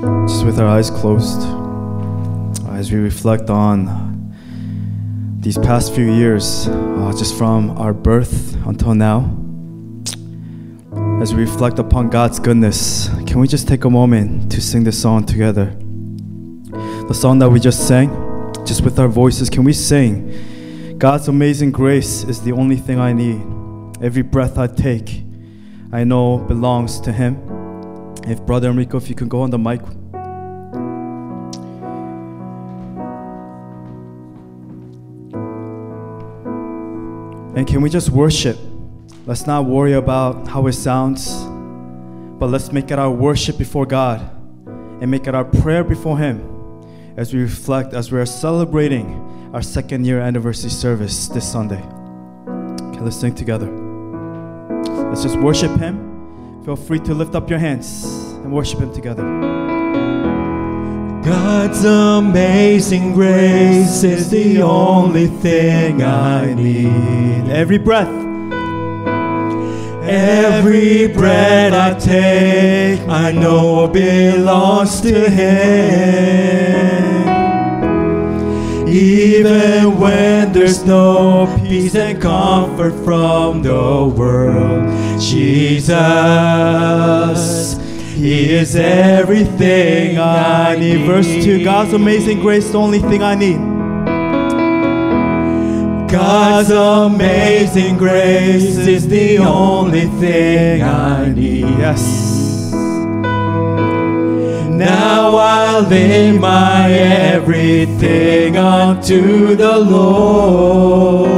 [0.00, 1.42] just with our eyes closed,
[2.68, 4.32] as we reflect on
[5.40, 9.34] these past few years, uh, just from our birth until now,
[11.20, 15.00] as we reflect upon God's goodness, can we just take a moment to sing this
[15.00, 15.74] song together?
[17.08, 18.08] The song that we just sang,
[18.64, 20.96] just with our voices, can we sing?
[20.98, 23.40] God's amazing grace is the only thing I need.
[24.00, 25.24] Every breath I take,
[25.90, 27.47] I know belongs to Him.
[28.26, 29.80] If Brother Enrico, if you can go on the mic.
[37.56, 38.56] And can we just worship?
[39.26, 41.28] Let's not worry about how it sounds,
[42.38, 44.20] but let's make it our worship before God
[45.02, 46.40] and make it our prayer before Him
[47.16, 51.82] as we reflect, as we are celebrating our second year anniversary service this Sunday.
[51.82, 53.68] Okay, let's sing together.
[55.10, 56.07] Let's just worship Him.
[56.68, 58.04] Feel free to lift up your hands
[58.44, 59.22] and worship Him together.
[61.24, 67.48] God's amazing grace is the only thing I need.
[67.48, 68.12] Every breath,
[70.06, 76.97] Every breath I take, I know belongs to Him.
[78.88, 84.88] Even when there's no peace and comfort from the world,
[85.20, 85.92] Jesus,
[88.14, 91.06] He is everything I need.
[91.06, 93.58] verse 2 God's amazing grace, the only thing I need.
[96.10, 101.66] God's amazing grace is the only thing I need.
[101.78, 102.27] Yes.
[104.78, 111.28] Now I lay my everything unto the Lord.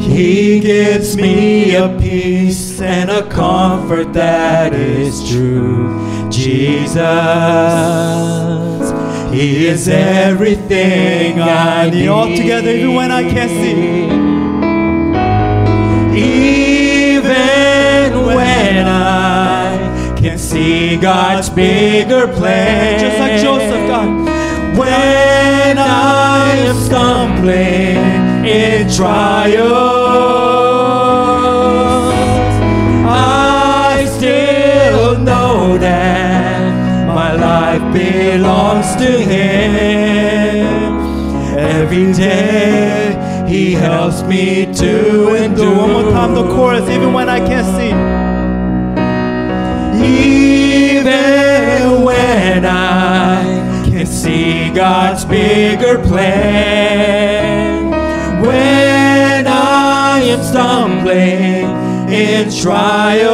[0.00, 6.30] He gives me a peace and a comfort that is true.
[6.30, 6.96] Jesus,
[9.30, 12.08] He is everything I need.
[12.08, 14.04] All together, even when I can't see.
[16.18, 19.21] Even when I
[20.32, 22.98] can see God's bigger plan.
[22.98, 24.08] Just like Joseph, God.
[24.78, 29.60] When I am stumbling in trials,
[33.06, 40.64] I still know that my life belongs to Him.
[41.58, 45.76] Every day He helps me to endure.
[45.76, 48.31] One more time, the chorus, even when I can't see.
[50.04, 57.90] Even when I can see God's bigger plan,
[58.42, 61.66] when I am stumbling
[62.12, 63.32] in trials,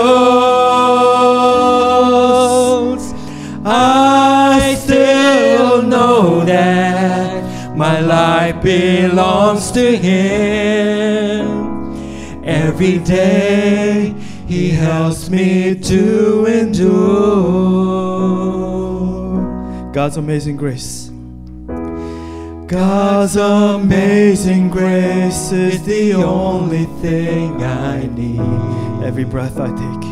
[3.65, 11.69] I still know that my life belongs to Him.
[12.45, 13.88] Every day
[14.49, 16.89] He helps me to endure.
[19.93, 21.11] God's amazing grace.
[22.67, 29.05] God's amazing grace is the only thing I need.
[29.05, 30.05] Every breath I take.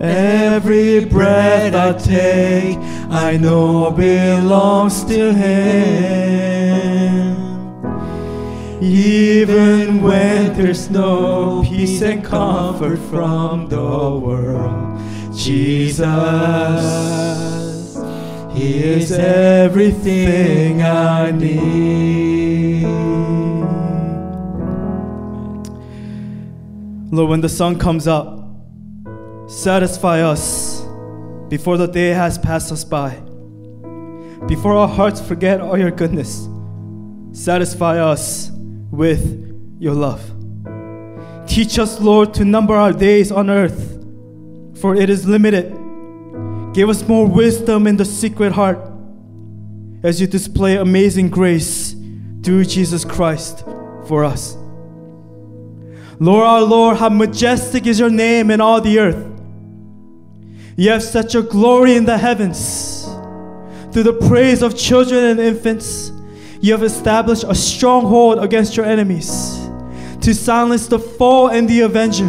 [0.00, 2.78] Every breath I take,
[3.10, 6.47] I know belongs to Him.
[8.80, 15.00] Even when there's no peace and comfort from the world,
[15.34, 16.06] Jesus,
[18.54, 22.84] He is everything I need.
[27.10, 28.44] Lord, when the sun comes up,
[29.48, 30.82] satisfy us
[31.48, 33.16] before the day has passed us by.
[34.46, 36.48] Before our hearts forget all your goodness,
[37.32, 38.52] satisfy us
[38.98, 40.20] with your love.
[41.46, 44.04] Teach us, Lord, to number our days on earth,
[44.80, 45.72] for it is limited.
[46.74, 48.78] Give us more wisdom in the secret heart
[50.02, 51.94] as you display amazing grace
[52.42, 53.64] through Jesus Christ
[54.08, 54.56] for us.
[56.18, 59.24] Lord our Lord, how majestic is your name in all the earth.
[60.76, 63.04] You have set your glory in the heavens.
[63.92, 66.10] Through the praise of children and infants,
[66.60, 69.58] you have established a stronghold against your enemies
[70.20, 72.28] to silence the foe and the avenger.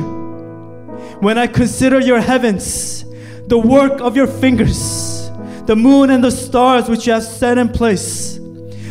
[1.20, 3.04] When I consider your heavens,
[3.48, 5.30] the work of your fingers,
[5.66, 8.38] the moon and the stars which you have set in place,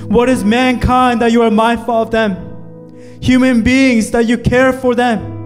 [0.08, 2.44] what is mankind that you are mindful of them?
[3.20, 5.36] Human beings that you care for them.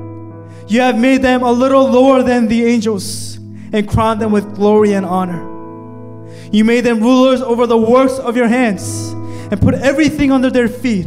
[0.69, 3.37] You have made them a little lower than the angels
[3.73, 5.51] and crowned them with glory and honor.
[6.51, 9.13] You made them rulers over the works of your hands
[9.53, 11.07] and put everything under their feet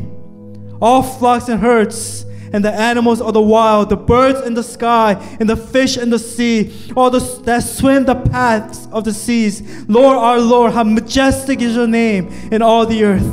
[0.81, 5.13] all flocks and herds, and the animals of the wild, the birds in the sky,
[5.39, 9.63] and the fish in the sea, all the, that swim the paths of the seas.
[9.89, 13.27] Lord, our Lord, how majestic is your name in all the earth.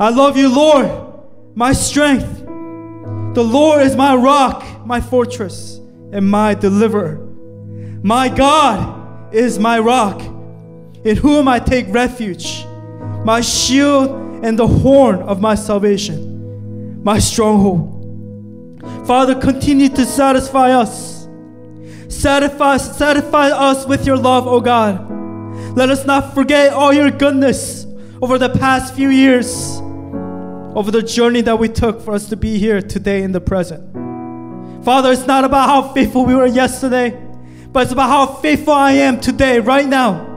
[0.00, 0.90] I love you, Lord,
[1.54, 2.40] my strength.
[2.40, 5.76] The Lord is my rock, my fortress,
[6.12, 7.16] and my deliverer.
[8.02, 10.20] My God is my rock,
[11.04, 12.64] in whom I take refuge,
[13.24, 17.90] my shield and the horn of my salvation, my stronghold.
[19.06, 21.26] Father, continue to satisfy us.
[22.08, 25.10] Satisfy, satisfy us with your love, O God.
[25.76, 27.86] Let us not forget all your goodness
[28.20, 29.78] over the past few years,
[30.76, 33.92] over the journey that we took for us to be here today in the present.
[34.84, 37.18] Father, it's not about how faithful we were yesterday,
[37.72, 40.33] but it's about how faithful I am today, right now.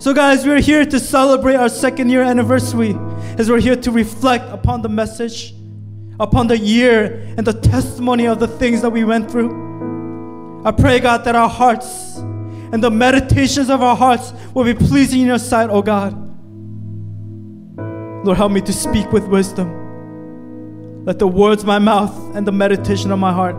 [0.00, 2.96] So, guys, we're here to celebrate our second year anniversary
[3.36, 5.52] as we're here to reflect upon the message,
[6.18, 10.62] upon the year, and the testimony of the things that we went through.
[10.64, 15.20] I pray, God, that our hearts and the meditations of our hearts will be pleasing
[15.20, 16.14] in your sight, oh God.
[18.24, 21.04] Lord, help me to speak with wisdom.
[21.04, 23.54] Let the words of my mouth and the meditation of my heart,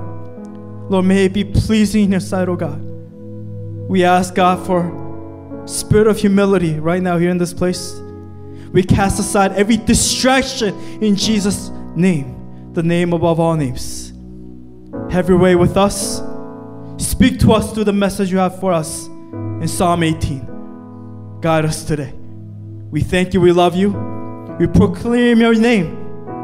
[0.89, 2.81] Lord, may it be pleasing in your sight, oh God.
[3.87, 5.00] We ask God for
[5.65, 7.99] spirit of humility right now here in this place.
[8.71, 14.13] We cast aside every distraction in Jesus' name, the name above all names.
[15.11, 16.21] Have your way with us.
[16.97, 21.39] Speak to us through the message you have for us in Psalm 18.
[21.41, 22.13] Guide us today.
[22.91, 23.91] We thank you, we love you.
[24.59, 25.97] We proclaim your name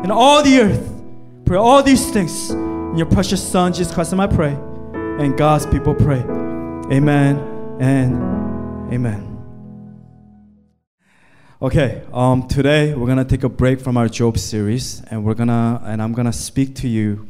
[0.04, 0.94] in all the earth.
[1.46, 4.54] Pray all these things in your precious Son, Jesus Christ, and I pray.
[4.54, 6.20] And God's people pray.
[6.92, 7.38] Amen
[7.80, 8.37] and
[8.92, 9.34] amen.
[11.62, 15.82] Okay, um, today we're gonna take a break from our Job series, and we're gonna
[15.86, 17.28] and I'm gonna speak to you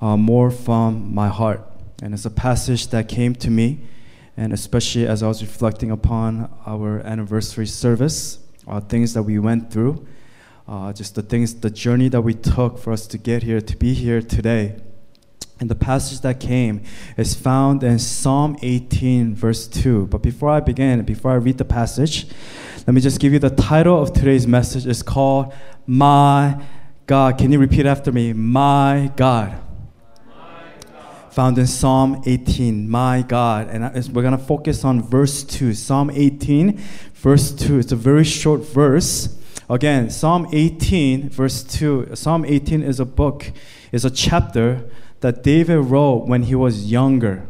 [0.00, 1.60] uh, more from my heart.
[2.02, 3.86] And it's a passage that came to me,
[4.36, 9.72] and especially as I was reflecting upon our anniversary service, uh, things that we went
[9.72, 10.04] through,
[10.66, 13.76] uh, just the things, the journey that we took for us to get here, to
[13.76, 14.76] be here today.
[15.62, 16.82] And the passage that came
[17.16, 20.08] is found in Psalm 18, verse 2.
[20.08, 22.26] But before I begin, before I read the passage,
[22.84, 24.88] let me just give you the title of today's message.
[24.88, 25.54] It's called
[25.86, 26.60] My
[27.06, 27.38] God.
[27.38, 28.32] Can you repeat after me?
[28.32, 29.56] My God.
[31.30, 33.68] Found in Psalm 18, my God.
[33.68, 35.74] And we're going to focus on verse 2.
[35.74, 36.76] Psalm 18,
[37.14, 37.78] verse 2.
[37.78, 39.38] It's a very short verse.
[39.70, 42.16] Again, Psalm 18, verse 2.
[42.16, 43.52] Psalm 18 is a book,
[43.92, 44.90] is a chapter
[45.22, 47.48] that David wrote when he was younger.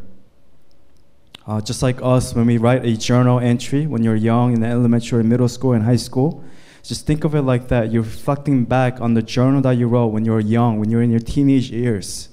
[1.46, 5.24] Uh, just like us, when we write a journal entry when you're young in elementary,
[5.24, 6.44] middle school, and high school,
[6.84, 7.90] just think of it like that.
[7.90, 10.98] You're reflecting back on the journal that you wrote when you were young, when you
[10.98, 12.28] were in your teenage years.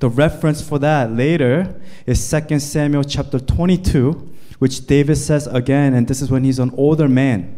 [0.00, 6.08] The reference for that later is 2 Samuel chapter 22, which David says again, and
[6.08, 7.54] this is when he's an older man.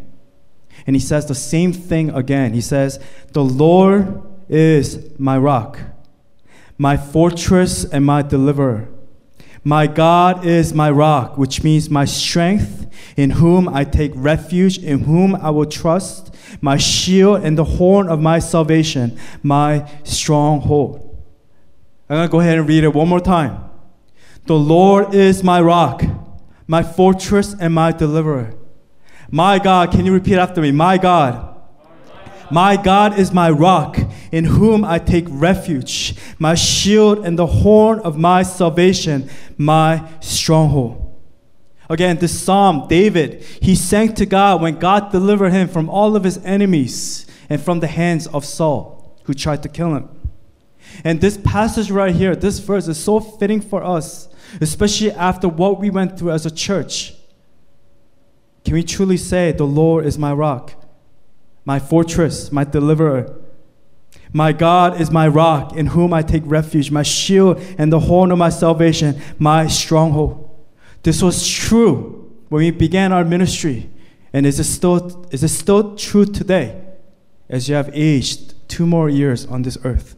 [0.85, 2.53] And he says the same thing again.
[2.53, 2.99] He says,
[3.33, 5.79] The Lord is my rock,
[6.81, 8.89] my fortress, and my deliverer.
[9.63, 15.01] My God is my rock, which means my strength, in whom I take refuge, in
[15.01, 21.23] whom I will trust, my shield and the horn of my salvation, my stronghold.
[22.09, 23.63] I'm going to go ahead and read it one more time.
[24.47, 26.01] The Lord is my rock,
[26.65, 28.55] my fortress, and my deliverer.
[29.29, 30.71] My God, can you repeat after me?
[30.71, 31.50] My God.
[32.51, 33.97] My God is my rock,
[34.31, 41.07] in whom I take refuge, my shield and the horn of my salvation, my stronghold.
[41.89, 46.23] Again, this psalm, David, he sang to God when God delivered him from all of
[46.23, 50.09] his enemies and from the hands of Saul, who tried to kill him.
[51.03, 54.29] And this passage right here, this verse is so fitting for us,
[54.59, 57.13] especially after what we went through as a church.
[58.63, 60.73] Can we truly say, The Lord is my rock,
[61.65, 63.37] my fortress, my deliverer?
[64.33, 68.31] My God is my rock, in whom I take refuge, my shield and the horn
[68.31, 70.49] of my salvation, my stronghold.
[71.03, 73.89] This was true when we began our ministry.
[74.33, 76.81] And is it still, is it still true today
[77.49, 80.15] as you have aged two more years on this earth?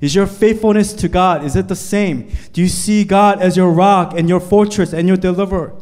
[0.00, 2.32] Is your faithfulness to God, is it the same?
[2.52, 5.74] Do you see God as your rock and your fortress and your deliverer?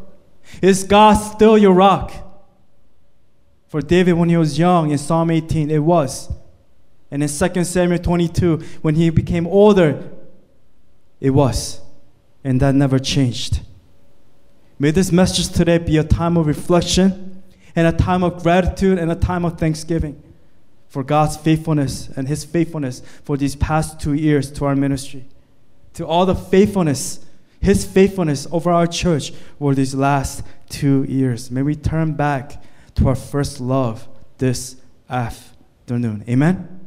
[0.61, 2.11] Is God still your rock?
[3.71, 6.29] For David, when he was young in Psalm 18, it was.
[7.09, 10.09] And in 2 Samuel 22, when he became older,
[11.21, 11.79] it was.
[12.43, 13.61] And that never changed.
[14.77, 19.09] May this message today be a time of reflection and a time of gratitude and
[19.09, 20.21] a time of thanksgiving
[20.89, 25.23] for God's faithfulness and His faithfulness for these past two years to our ministry.
[25.93, 27.25] To all the faithfulness,
[27.61, 31.49] His faithfulness over our church over these last two years.
[31.49, 32.61] May we turn back
[32.95, 34.07] to our first love
[34.37, 34.75] this
[35.09, 36.23] afternoon.
[36.27, 36.79] Amen?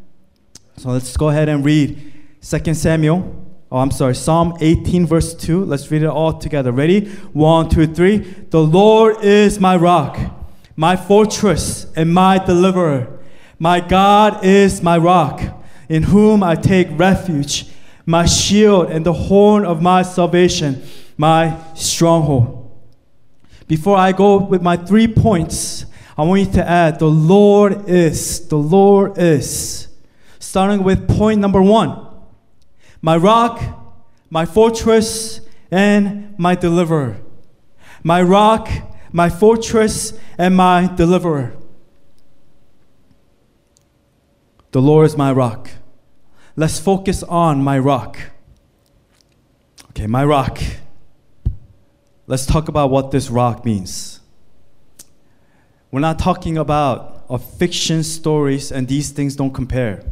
[0.77, 3.45] So let's go ahead and read 2 Samuel.
[3.71, 5.65] Oh, I'm sorry, Psalm 18, verse 2.
[5.65, 6.71] Let's read it all together.
[6.71, 7.07] Ready?
[7.33, 8.19] One, two, three.
[8.19, 10.19] The Lord is my rock,
[10.77, 13.19] my fortress, and my deliverer.
[13.59, 15.43] My God is my rock,
[15.89, 17.67] in whom I take refuge,
[18.07, 20.83] my shield and the horn of my salvation,
[21.17, 22.61] my stronghold.
[23.67, 28.47] Before I go with my three points, I want you to add the Lord is,
[28.49, 29.89] the Lord is.
[30.39, 32.07] Starting with point number one
[33.03, 33.63] my rock,
[34.31, 35.41] my fortress,
[35.71, 37.21] and my deliverer.
[38.03, 38.71] My rock,
[39.13, 41.55] my fortress, and my deliverer.
[44.71, 45.71] The Lord is my rock.
[46.57, 48.19] Let's focus on my rock.
[49.91, 50.61] Okay, my rock.
[52.27, 54.14] Let's talk about what this rock means.
[55.95, 60.03] We're not talking about a fiction stories, and these things don't compare.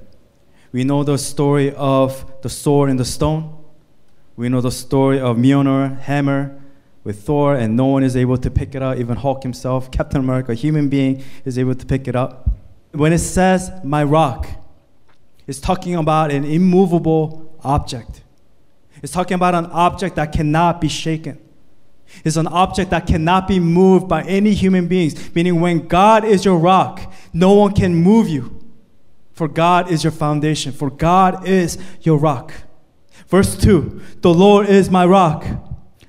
[0.70, 3.58] We know the story of the sword and the stone.
[4.36, 6.56] We know the story of Mjolnir hammer
[7.02, 8.96] with Thor, and no one is able to pick it up.
[8.96, 12.48] Even Hulk himself, Captain America, a human being, is able to pick it up.
[12.92, 14.46] When it says my rock,
[15.48, 18.22] it's talking about an immovable object.
[19.02, 21.40] It's talking about an object that cannot be shaken.
[22.24, 26.44] It's an object that cannot be moved by any human beings, meaning when God is
[26.44, 28.58] your rock, no one can move you.
[29.32, 32.52] For God is your foundation, for God is your rock.
[33.28, 35.44] Verse 2 The Lord is my rock,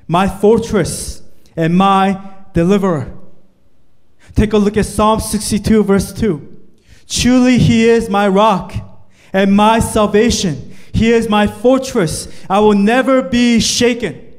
[0.08, 1.22] my fortress,
[1.56, 2.22] and my
[2.54, 3.18] deliverer.
[4.36, 6.62] Take a look at Psalm 62, verse 2.
[7.08, 8.74] Truly, He is my rock
[9.32, 10.76] and my salvation.
[10.94, 12.28] He is my fortress.
[12.50, 14.33] I will never be shaken.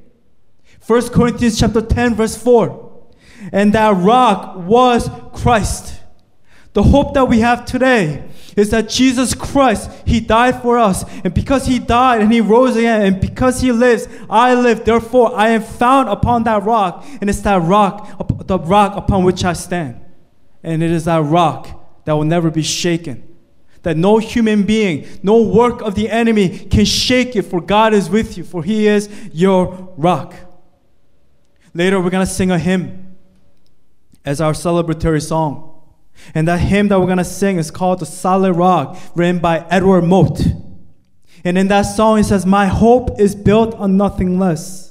[0.87, 2.93] 1 Corinthians chapter 10 verse 4.
[3.53, 6.00] And that rock was Christ.
[6.75, 8.25] The hope that we have today
[8.57, 11.05] is that Jesus Christ, He died for us.
[11.23, 14.85] And because He died and He rose again, and because He lives, I live.
[14.85, 17.07] Therefore, I am found upon that rock.
[17.21, 20.00] And it's that rock, the rock upon which I stand.
[20.62, 23.23] And it is that rock that will never be shaken.
[23.83, 28.11] That no human being, no work of the enemy can shake it, for God is
[28.11, 30.35] with you, for He is your rock.
[31.75, 33.16] Later, we're going to sing a hymn
[34.25, 35.71] as our celebratory song.
[36.35, 39.66] And that hymn that we're going to sing is called The Solid Rock, written by
[39.69, 40.40] Edward Mote.
[41.45, 44.84] And in that song, it says, My hope is built on nothing less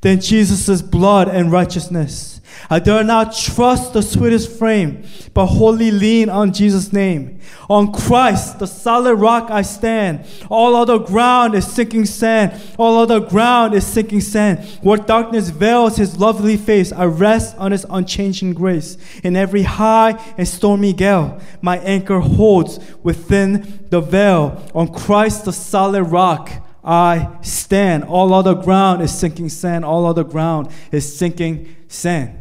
[0.00, 2.40] than Jesus' blood and righteousness.
[2.68, 5.04] I dare not trust the sweetest frame,
[5.34, 7.40] but wholly lean on Jesus' name.
[7.68, 10.24] On Christ, the solid rock I stand.
[10.48, 12.60] All other ground is sinking sand.
[12.78, 14.60] All other ground is sinking sand.
[14.82, 18.96] Where darkness veils his lovely face, I rest on his unchanging grace.
[19.22, 24.64] In every high and stormy gale, my anchor holds within the veil.
[24.74, 26.50] On Christ, the solid rock,
[26.82, 28.04] I stand.
[28.04, 29.84] All other ground is sinking sand.
[29.84, 32.36] All other ground is sinking sand.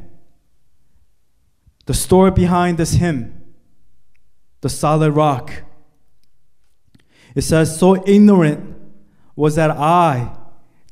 [1.85, 3.41] The story behind this hymn,
[4.61, 5.63] the solid rock.
[7.35, 8.75] It says, So ignorant
[9.35, 10.35] was that I,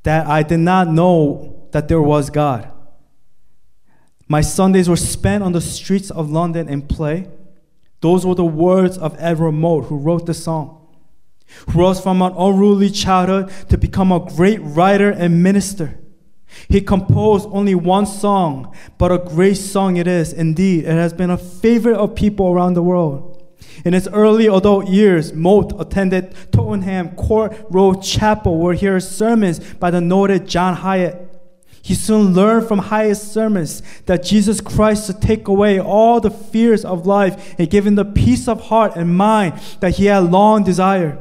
[0.03, 2.71] that I did not know that there was God.
[4.27, 7.27] My Sundays were spent on the streets of London in play.
[8.01, 10.76] Those were the words of Edward Mote, who wrote the song,
[11.67, 15.99] who rose from an unruly childhood to become a great writer and minister.
[16.69, 20.33] He composed only one song, but a great song it is.
[20.33, 23.33] Indeed, it has been a favorite of people around the world.
[23.85, 29.59] In his early adult years, Mote attended Tottenham Court Road Chapel, where he heard sermons
[29.75, 31.23] by the noted John Hyatt.
[31.81, 36.83] He soon learned from Hyatt's sermons that Jesus Christ to take away all the fears
[36.83, 40.63] of life and give him the peace of heart and mind that he had long
[40.63, 41.17] desired.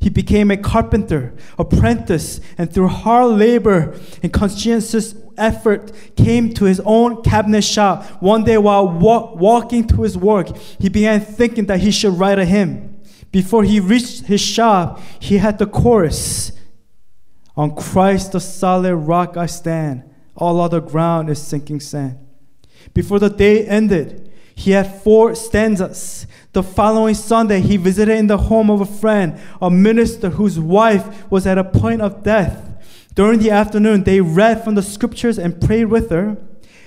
[0.00, 6.80] He became a carpenter, apprentice, and through hard labor and conscientious effort came to his
[6.84, 8.04] own cabinet shop.
[8.22, 12.38] One day while wa- walking to his work, he began thinking that he should write
[12.38, 13.00] a hymn.
[13.32, 16.52] Before he reached his shop, he had the chorus
[17.56, 20.04] On Christ the solid rock I stand,
[20.34, 22.18] all other ground is sinking sand.
[22.94, 24.29] Before the day ended,
[24.60, 26.26] he had four stanzas.
[26.52, 31.30] The following Sunday, he visited in the home of a friend, a minister whose wife
[31.30, 32.62] was at a point of death.
[33.14, 36.36] During the afternoon, they read from the scriptures and prayed with her.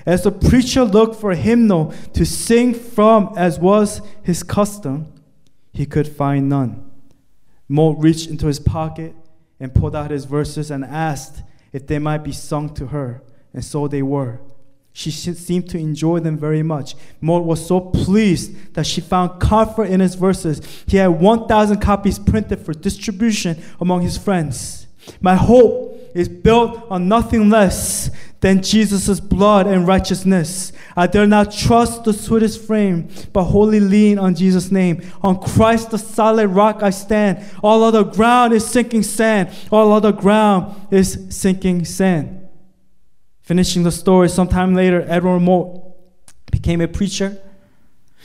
[0.05, 5.11] As the preacher looked for a hymnal to sing from, as was his custom,
[5.71, 6.91] he could find none.
[7.67, 9.15] Mote reached into his pocket
[9.59, 13.65] and pulled out his verses and asked if they might be sung to her, and
[13.65, 14.41] so they were.
[14.95, 16.95] She seemed to enjoy them very much.
[17.19, 20.61] Mote was so pleased that she found comfort in his verses.
[20.85, 24.85] He had 1,000 copies printed for distribution among his friends.
[25.19, 30.71] My hope is built on nothing less than Jesus' blood and righteousness.
[30.95, 35.01] I dare not trust the sweetest frame, but wholly lean on Jesus' name.
[35.23, 37.43] On Christ, the solid rock, I stand.
[37.63, 39.49] All other ground is sinking sand.
[39.71, 42.42] All other ground is sinking sand.
[43.43, 45.95] Finishing the story, sometime later, Edward Mote
[46.49, 47.37] became a preacher.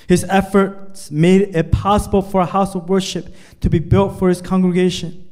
[0.07, 4.41] His efforts made it possible for a house of worship to be built for his
[4.41, 5.29] congregation.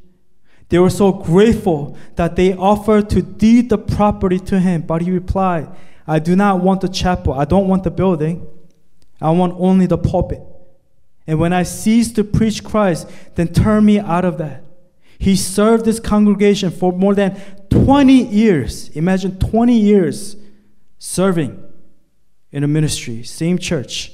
[0.69, 5.09] They were so grateful that they offered to deed the property to him, but he
[5.09, 5.69] replied,
[6.05, 7.33] I do not want the chapel.
[7.33, 8.45] I don't want the building.
[9.21, 10.41] I want only the pulpit.
[11.25, 14.63] And when I cease to preach Christ, then turn me out of that.
[15.19, 18.89] He served this congregation for more than 20 years.
[18.89, 20.35] Imagine 20 years
[20.99, 21.63] serving
[22.51, 24.13] in a ministry, same church,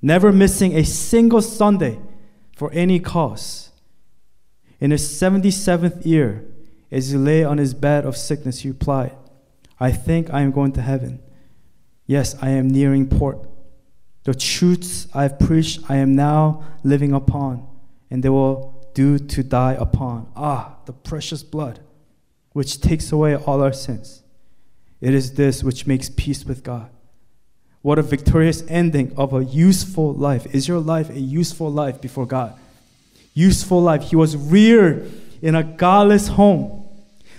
[0.00, 1.98] never missing a single Sunday
[2.56, 3.70] for any cause.
[4.78, 6.44] In his 77th year,
[6.90, 9.12] as he lay on his bed of sickness, he replied,
[9.80, 11.20] I think I am going to heaven.
[12.06, 13.48] Yes, I am nearing port.
[14.24, 17.66] The truths I have preached, I am now living upon,
[18.10, 20.26] and they will due to die upon.
[20.34, 21.80] Ah, the precious blood,
[22.54, 24.22] which takes away all our sins.
[25.02, 26.88] It is this which makes peace with God.
[27.82, 30.46] What a victorious ending of a useful life.
[30.54, 32.58] Is your life a useful life before God?
[33.34, 34.04] Useful life.
[34.04, 35.12] He was reared
[35.42, 36.88] in a godless home,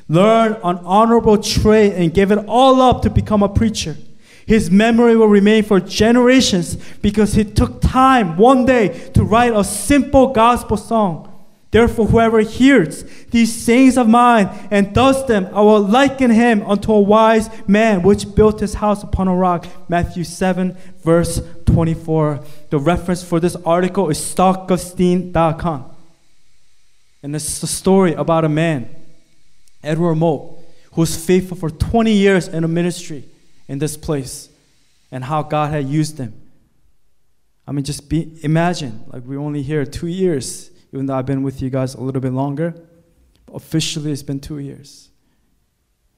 [0.08, 3.98] learned an honorable trade, and gave it all up to become a preacher.
[4.46, 9.63] His memory will remain for generations because he took time one day to write a
[9.63, 11.27] simple gospel song
[11.69, 16.93] Therefore, whoever hears these sayings of mine and does them, I will liken him unto
[16.93, 19.67] a wise man which built his house upon a rock.
[19.89, 22.39] Matthew 7, verse 24.
[22.69, 25.91] The reference for this article is StAugustine.com.
[27.21, 28.89] And it's a story about a man,
[29.84, 30.58] Edward Mote,
[30.93, 33.25] who was faithful for 20 years in a ministry
[33.67, 34.47] in this place
[35.12, 36.34] and how God had used him.
[37.67, 41.43] I mean, just be, imagine, like we're only here two years even though I've been
[41.43, 42.76] with you guys a little bit longer.
[43.54, 45.10] Officially, it's been two years.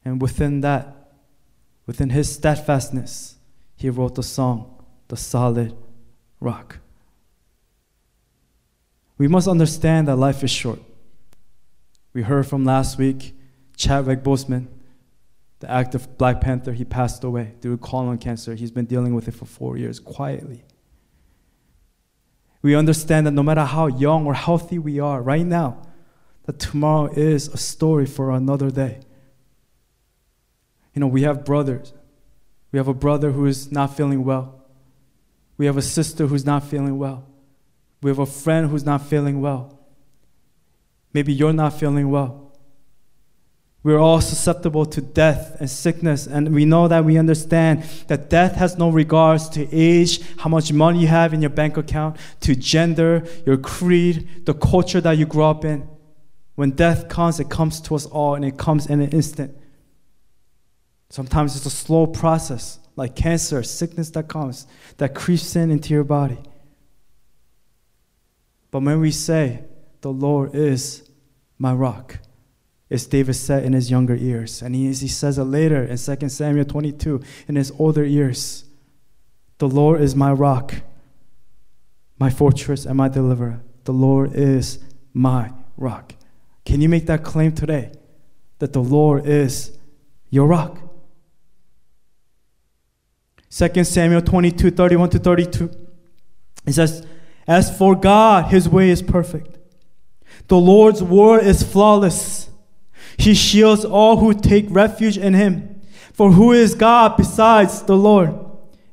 [0.06, 1.12] And within that,
[1.86, 3.36] within his steadfastness,
[3.76, 5.76] he wrote the song, The Solid
[6.40, 6.80] Rock.
[9.18, 10.80] We must understand that life is short.
[12.14, 13.36] We heard from last week
[13.76, 14.68] Chadwick Boseman,
[15.60, 18.56] the actor Black Panther, he passed away due to colon cancer.
[18.56, 20.64] He's been dealing with it for four years quietly.
[22.62, 25.82] We understand that no matter how young or healthy we are right now,
[26.46, 29.00] that tomorrow is a story for another day.
[30.94, 31.94] You know, we have brothers.
[32.72, 34.66] We have a brother who is not feeling well.
[35.58, 37.26] We have a sister who's not feeling well.
[38.02, 39.80] We have a friend who's not feeling well.
[41.14, 42.49] Maybe you're not feeling well.
[43.82, 48.56] We're all susceptible to death and sickness, and we know that we understand that death
[48.56, 52.56] has no regards to age, how much money you have in your bank account, to
[52.56, 55.88] gender, your creed, the culture that you grew up in.
[56.56, 59.58] When death comes, it comes to us all, and it comes in an instant.
[61.10, 66.04] Sometimes it's a slow process, like cancer, sickness that comes, that creeps in into your
[66.04, 66.38] body.
[68.72, 69.64] But when we say,
[70.02, 71.10] The Lord is
[71.58, 72.20] my rock,
[72.92, 74.62] as David said in his younger years.
[74.62, 78.66] And he, he says it later in 2 Samuel 22 in his older years.
[79.60, 80.74] The Lord is my rock,
[82.18, 83.62] my fortress, and my deliverer.
[83.84, 84.80] The Lord is
[85.14, 86.16] my rock.
[86.66, 87.92] Can you make that claim today?
[88.60, 89.78] That the Lord is
[90.30, 90.80] your rock.
[93.52, 95.72] 2 Samuel 22, 31 to 32.
[96.66, 97.06] It says,
[97.48, 99.58] As for God, his way is perfect.
[100.48, 102.50] The Lord's word is flawless.
[103.20, 105.82] He shields all who take refuge in him.
[106.14, 108.34] For who is God besides the Lord?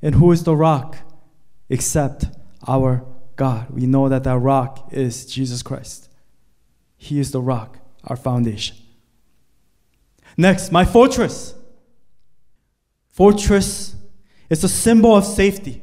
[0.03, 0.99] And who is the rock
[1.69, 2.27] except
[2.67, 3.05] our
[3.37, 3.71] God?
[3.71, 6.09] We know that that rock is Jesus Christ.
[6.97, 8.77] He is the rock, our foundation.
[10.37, 11.55] Next, my fortress.
[13.09, 13.95] Fortress
[14.51, 15.83] is a symbol of safety.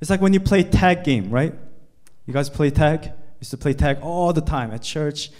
[0.00, 1.54] It's like when you play tag game, right?
[2.24, 3.12] You guys play tag?
[3.40, 5.30] used to play tag all the time at church,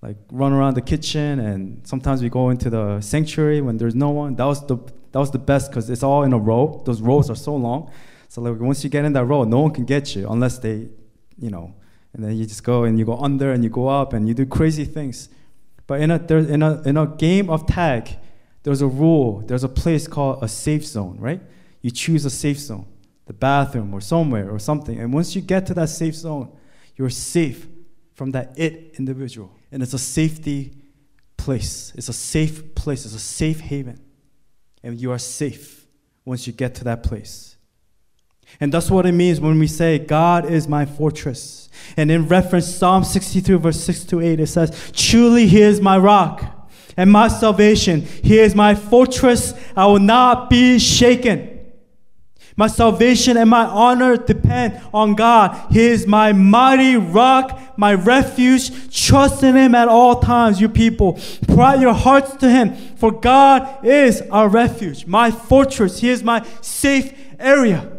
[0.00, 4.10] like run around the kitchen, and sometimes we go into the sanctuary when there's no
[4.10, 4.36] one.
[4.36, 4.76] That was the
[5.12, 6.82] that was the best because it's all in a row.
[6.84, 7.90] Those rows are so long,
[8.28, 10.88] so like once you get in that row, no one can get you unless they,
[11.38, 11.74] you know,
[12.12, 14.34] and then you just go and you go under and you go up and you
[14.34, 15.28] do crazy things.
[15.86, 18.16] But in a there, in a in a game of tag,
[18.62, 19.40] there's a rule.
[19.46, 21.40] There's a place called a safe zone, right?
[21.82, 22.86] You choose a safe zone,
[23.26, 26.52] the bathroom or somewhere or something, and once you get to that safe zone,
[26.96, 27.66] you're safe
[28.18, 30.72] from that it individual, and it's a safety
[31.36, 31.92] place.
[31.94, 33.04] It's a safe place.
[33.04, 34.00] It's a safe haven,
[34.82, 35.86] and you are safe
[36.24, 37.56] once you get to that place.
[38.58, 41.68] And that's what it means when we say, God is my fortress.
[41.96, 45.96] And in reference, Psalm 63, verse 6 to 8, it says, Truly he is my
[45.96, 48.00] rock and my salvation.
[48.00, 49.54] He is my fortress.
[49.76, 51.57] I will not be shaken.
[52.58, 55.56] My salvation and my honor depend on God.
[55.70, 58.92] He is my mighty rock, my refuge.
[58.92, 61.20] Trust in Him at all times, you people.
[61.46, 66.00] Pour out your hearts to Him, for God is our refuge, my fortress.
[66.00, 67.92] He is my safe area.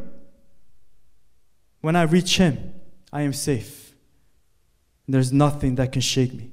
[1.80, 2.74] When I reach Him,
[3.14, 3.94] I am safe.
[5.08, 6.52] There's nothing that can shake me.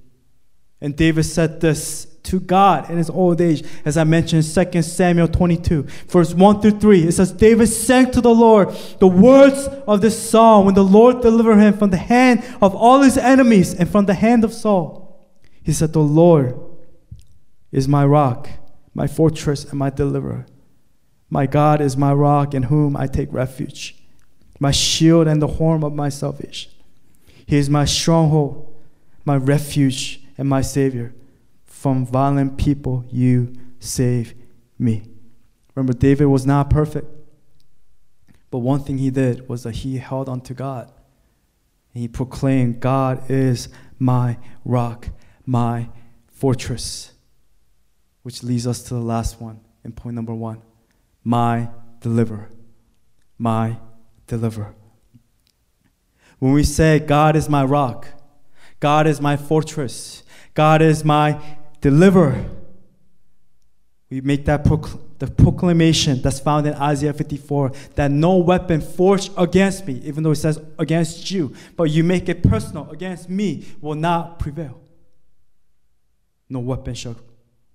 [0.80, 5.28] And David said this to God in his old age, as I mentioned 2 Samuel
[5.28, 7.08] 22, verse 1 through 3.
[7.08, 8.68] It says, David sang to the Lord
[9.00, 13.02] the words of this song when the Lord delivered him from the hand of all
[13.02, 15.06] his enemies and from the hand of Saul.
[15.62, 16.58] He said, The Lord
[17.72, 18.48] is my rock,
[18.94, 20.46] my fortress, and my deliverer.
[21.28, 23.96] My God is my rock in whom I take refuge,
[24.60, 26.70] my shield and the horn of my salvation.
[27.46, 28.74] He is my stronghold,
[29.24, 31.14] my refuge, and my Savior.
[31.86, 34.34] From violent people, you save
[34.76, 35.04] me.
[35.76, 37.06] Remember, David was not perfect.
[38.50, 40.90] But one thing he did was that he held on to God.
[41.94, 43.68] And he proclaimed, God is
[44.00, 45.10] my rock,
[45.44, 45.88] my
[46.26, 47.12] fortress.
[48.24, 50.62] Which leads us to the last one in point number one
[51.22, 51.68] my
[52.00, 52.50] deliverer.
[53.38, 53.78] My
[54.26, 54.74] deliverer.
[56.40, 58.08] When we say, God is my rock,
[58.80, 61.40] God is my fortress, God is my
[61.90, 62.44] deliverer.
[64.10, 69.30] We make that procl- the proclamation that's found in Isaiah 54 that no weapon forged
[69.38, 73.64] against me, even though it says against you, but you make it personal against me,
[73.80, 74.80] will not prevail.
[76.48, 77.14] No weapon shall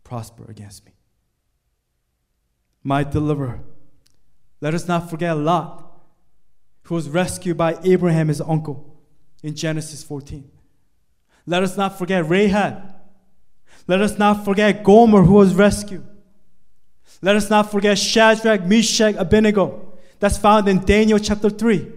[0.03, 0.91] prosper against me.
[2.83, 3.61] My deliverer.
[4.59, 5.89] Let us not forget Lot,
[6.83, 9.01] who was rescued by Abraham, his uncle,
[9.41, 10.51] in Genesis 14.
[11.45, 12.90] Let us not forget Rahab
[13.91, 16.07] let us not forget Gomer, who was rescued.
[17.21, 19.97] Let us not forget Shadrach, Meshach, Abednego.
[20.21, 21.91] That's found in Daniel chapter 3,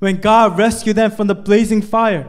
[0.00, 2.28] when God rescued them from the blazing fire.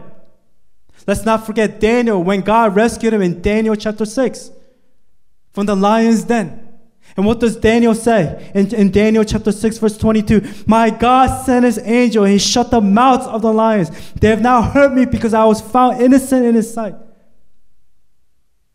[1.08, 4.52] Let's not forget Daniel, when God rescued him in Daniel chapter 6
[5.52, 6.70] from the lion's den.
[7.18, 10.48] And what does Daniel say in, in Daniel chapter 6, verse 22?
[10.68, 13.90] My God sent his angel, and he shut the mouths of the lions.
[14.14, 16.94] They have now hurt me because I was found innocent in his sight.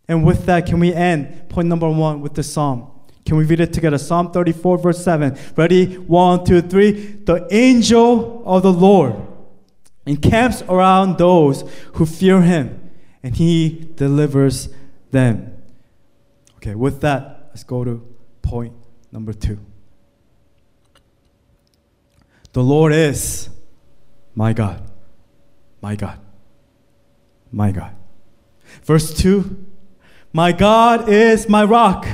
[0.09, 2.91] And with that, can we end point number one with the psalm?
[3.25, 3.99] Can we read it together?
[3.99, 5.37] Psalm 34, verse 7.
[5.57, 5.97] Ready?
[5.97, 6.93] One, two, three.
[6.93, 9.17] The angel of the Lord
[10.07, 11.65] encamps around those
[11.95, 12.91] who fear him,
[13.25, 14.69] and he delivers
[15.11, 15.61] them.
[16.59, 18.07] Okay, with that, let's go to
[18.43, 18.75] point
[19.11, 19.59] number two.
[22.53, 23.51] The Lord is
[24.37, 24.89] my God,
[25.81, 26.21] my God,
[27.51, 27.95] my God.
[28.85, 29.66] Verse 2
[30.37, 32.07] my God is my rock,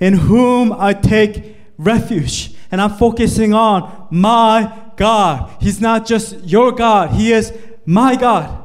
[0.00, 2.54] in whom I take refuge.
[2.70, 5.54] And I'm focusing on my God.
[5.60, 7.52] He's not just your God, He is
[7.84, 8.64] my God.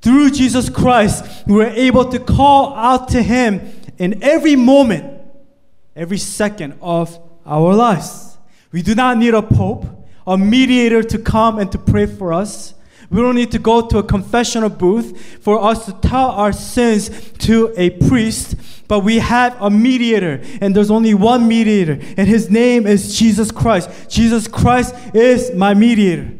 [0.00, 3.60] Through Jesus Christ, we're able to call out to Him
[3.98, 5.20] in every moment,
[5.94, 8.38] every second of our lives.
[8.72, 9.84] We do not need a pope,
[10.26, 12.72] a mediator to come and to pray for us.
[13.10, 17.10] We don't need to go to a confessional booth for us to tell our sins
[17.40, 18.56] to a priest,
[18.88, 23.50] but we have a mediator, and there's only one mediator, and his name is Jesus
[23.50, 23.90] Christ.
[24.08, 26.30] Jesus Christ is my mediator.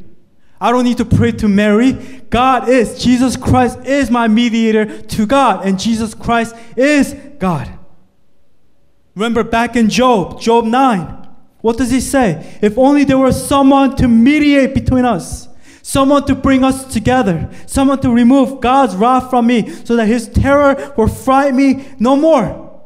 [0.61, 1.92] I don't need to pray to Mary.
[2.31, 3.03] God is.
[3.03, 7.70] Jesus Christ is my mediator to God, and Jesus Christ is God.
[9.14, 11.29] Remember back in Job, Job 9,
[11.61, 12.59] what does he say?
[12.61, 15.48] If only there were someone to mediate between us
[15.85, 20.27] someone to bring us together, someone to remove God's wrath from me so that his
[20.29, 22.83] terror will frighten me no more.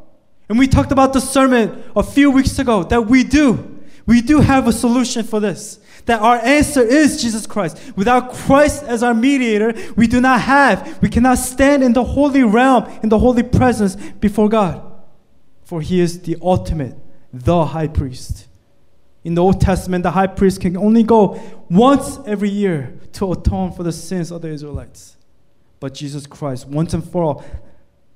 [0.48, 3.78] And we talked about the sermon a few weeks ago that we do.
[4.04, 5.78] We do have a solution for this.
[6.06, 7.78] that our answer is Jesus Christ.
[7.94, 12.42] Without Christ as our mediator, we do not have, we cannot stand in the holy
[12.42, 14.82] realm, in the holy presence before God.
[15.62, 16.96] For he is the ultimate,
[17.32, 18.47] the high priest.
[19.24, 23.72] In the Old Testament, the high priest can only go once every year to atone
[23.72, 25.16] for the sins of the Israelites.
[25.80, 27.44] But Jesus Christ, once and for all,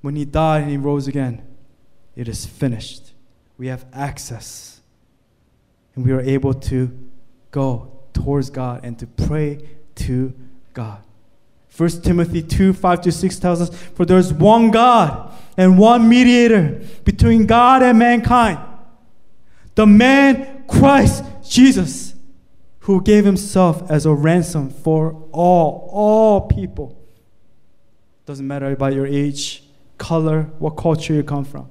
[0.01, 1.41] when he died and he rose again,
[2.15, 3.13] it is finished.
[3.57, 4.81] We have access.
[5.95, 6.91] And we are able to
[7.51, 9.59] go towards God and to pray
[9.95, 10.33] to
[10.73, 11.03] God.
[11.75, 16.07] 1 Timothy 2 5 to 6 tells us, For there is one God and one
[16.07, 18.59] mediator between God and mankind,
[19.75, 22.15] the man Christ Jesus,
[22.79, 26.99] who gave himself as a ransom for all, all people.
[28.25, 29.63] Doesn't matter about your age,
[29.97, 31.69] color, what culture you come from.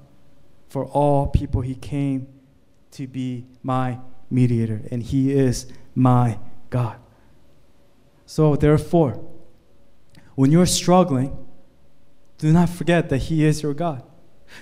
[0.68, 2.26] For all people, he came
[2.92, 3.98] to be my
[4.30, 6.38] mediator, and he is my
[6.70, 6.96] God.
[8.26, 9.22] So, therefore,
[10.34, 11.36] when you're struggling,
[12.38, 14.02] do not forget that he is your God.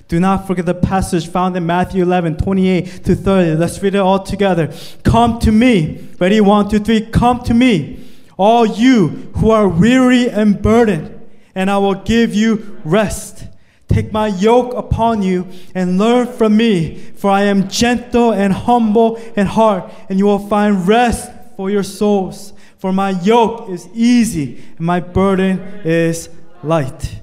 [0.09, 3.57] Do not forget the passage found in Matthew 11, 28 to 30.
[3.57, 4.73] Let's read it all together.
[5.05, 6.09] Come to me.
[6.19, 6.41] Ready?
[6.41, 7.03] One, two, three.
[7.03, 8.05] Come to me,
[8.37, 11.21] all you who are weary and burdened,
[11.55, 13.45] and I will give you rest.
[13.89, 19.17] Take my yoke upon you and learn from me, for I am gentle and humble
[19.37, 22.53] in heart, and you will find rest for your souls.
[22.79, 26.31] For my yoke is easy and my burden is
[26.63, 27.21] light.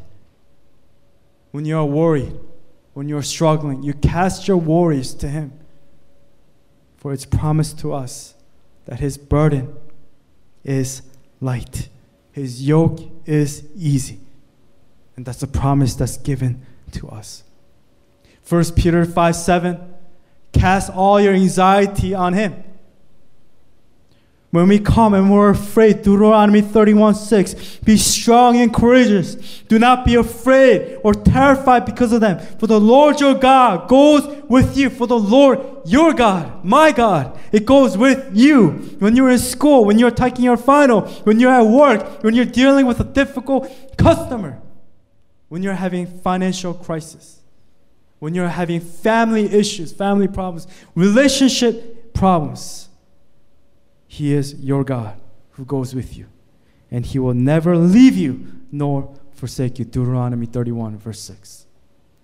[1.49, 2.31] When you are worried,
[2.97, 5.53] when you're struggling, you cast your worries to Him.
[6.97, 8.33] For it's promised to us
[8.85, 9.75] that His burden
[10.63, 11.03] is
[11.39, 11.89] light,
[12.31, 14.17] His yoke is easy.
[15.15, 17.43] And that's a promise that's given to us.
[18.49, 19.93] 1 Peter 5 7
[20.53, 22.63] Cast all your anxiety on Him
[24.57, 29.35] when we come and we're afraid, Deuteronomy 31 6, be strong and courageous.
[29.67, 32.39] Do not be afraid or terrified because of them.
[32.57, 34.89] For the Lord your God goes with you.
[34.89, 38.69] For the Lord your God, my God, it goes with you.
[38.97, 42.43] When you're in school, when you're taking your final, when you're at work, when you're
[42.43, 44.59] dealing with a difficult customer,
[45.49, 47.41] when you're having financial crisis,
[48.17, 50.65] when you're having family issues, family problems,
[50.95, 52.86] relationship problems
[54.07, 55.19] he is your God
[55.51, 56.27] who goes with you,
[56.89, 59.85] and He will never leave you nor forsake you.
[59.85, 61.65] Deuteronomy 31, verse 6.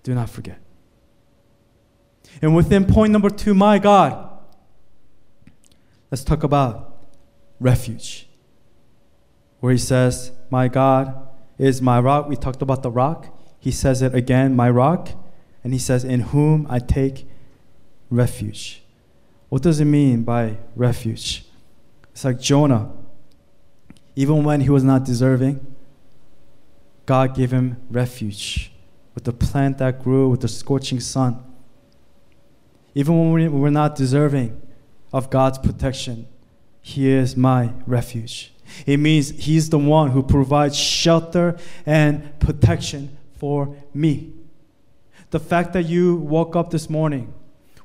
[0.02, 0.58] Do not forget.
[2.40, 4.30] And within point number two, my God,
[6.10, 6.96] let's talk about
[7.60, 8.28] refuge.
[9.60, 12.28] Where He says, My God is my rock.
[12.28, 13.28] We talked about the rock.
[13.58, 15.10] He says it again, my rock.
[15.62, 17.28] And He says, In whom I take
[18.10, 18.82] refuge.
[19.48, 21.43] What does it mean by refuge?
[22.14, 22.92] It's like Jonah.
[24.14, 25.74] Even when he was not deserving,
[27.06, 28.70] God gave him refuge
[29.16, 31.42] with the plant that grew with the scorching sun.
[32.94, 34.62] Even when we're not deserving
[35.12, 36.28] of God's protection,
[36.80, 38.52] He is my refuge.
[38.86, 44.32] It means He's the one who provides shelter and protection for me.
[45.30, 47.34] The fact that you woke up this morning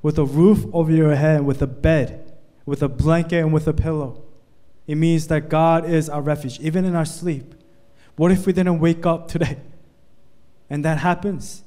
[0.04, 2.29] with a roof over your head, with a bed,
[2.70, 4.22] with a blanket and with a pillow.
[4.86, 7.56] It means that God is our refuge, even in our sleep.
[8.16, 9.58] What if we didn't wake up today?
[10.72, 11.64] And that happens.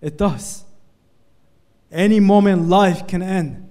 [0.00, 0.62] It does.
[1.90, 3.68] Any moment, life can end.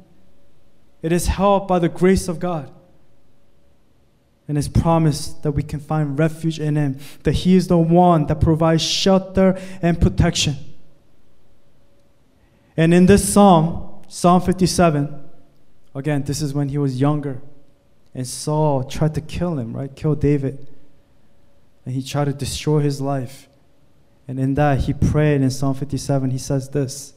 [1.01, 2.69] It is helped by the grace of God.
[4.45, 8.25] And His promise that we can find refuge in Him, that He is the one
[8.27, 10.57] that provides shelter and protection.
[12.75, 15.26] And in this psalm, Psalm 57,
[15.97, 17.41] Again, this is when he was younger.
[18.13, 19.93] And Saul tried to kill him, right?
[19.95, 20.67] Kill David.
[21.85, 23.49] And he tried to destroy his life.
[24.27, 26.29] And in that, he prayed in Psalm 57.
[26.29, 27.13] He says this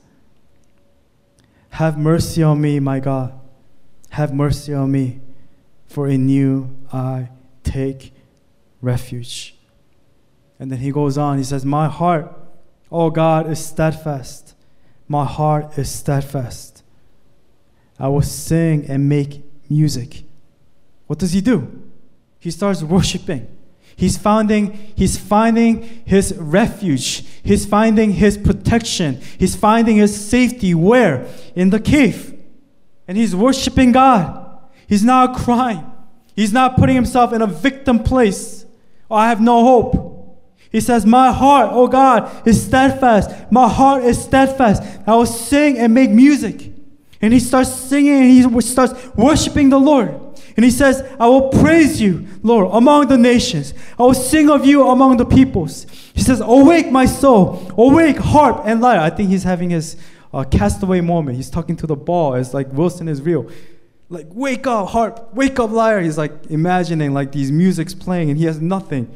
[1.71, 3.39] Have mercy on me, my God.
[4.11, 5.21] Have mercy on me,
[5.87, 7.29] for in you I
[7.63, 8.15] take
[8.81, 9.57] refuge.
[10.59, 11.37] And then he goes on.
[11.37, 12.33] He says, My heart,
[12.91, 14.55] oh God, is steadfast.
[15.07, 16.80] My heart is steadfast.
[18.01, 20.25] I will sing and make music.
[21.07, 21.91] What does he do?
[22.39, 23.47] He starts worshiping.
[23.95, 27.23] He's finding, he's finding his refuge.
[27.43, 29.21] He's finding his protection.
[29.39, 31.27] He's finding his safety where?
[31.55, 32.35] In the cave.
[33.07, 34.59] And he's worshiping God.
[34.87, 35.85] He's not crying.
[36.35, 38.65] He's not putting himself in a victim place.
[39.11, 40.11] Oh, I have no hope.
[40.73, 43.31] He says, My heart, oh God, is steadfast.
[43.51, 44.83] My heart is steadfast.
[45.07, 46.70] I will sing and make music.
[47.23, 50.09] And he starts singing and he starts worshiping the Lord.
[50.57, 53.75] And he says, I will praise you, Lord, among the nations.
[53.99, 55.87] I will sing of you among the peoples.
[56.15, 57.73] He says, Awake, my soul.
[57.77, 59.01] Awake, harp and lyre.
[59.01, 59.97] I think he's having his
[60.33, 61.37] uh, castaway moment.
[61.37, 62.35] He's talking to the ball.
[62.35, 63.51] It's like Wilson is real.
[64.09, 65.33] Like, wake up, harp.
[65.35, 66.01] Wake up, lyre.
[66.01, 69.15] He's like imagining like these music's playing and he has nothing.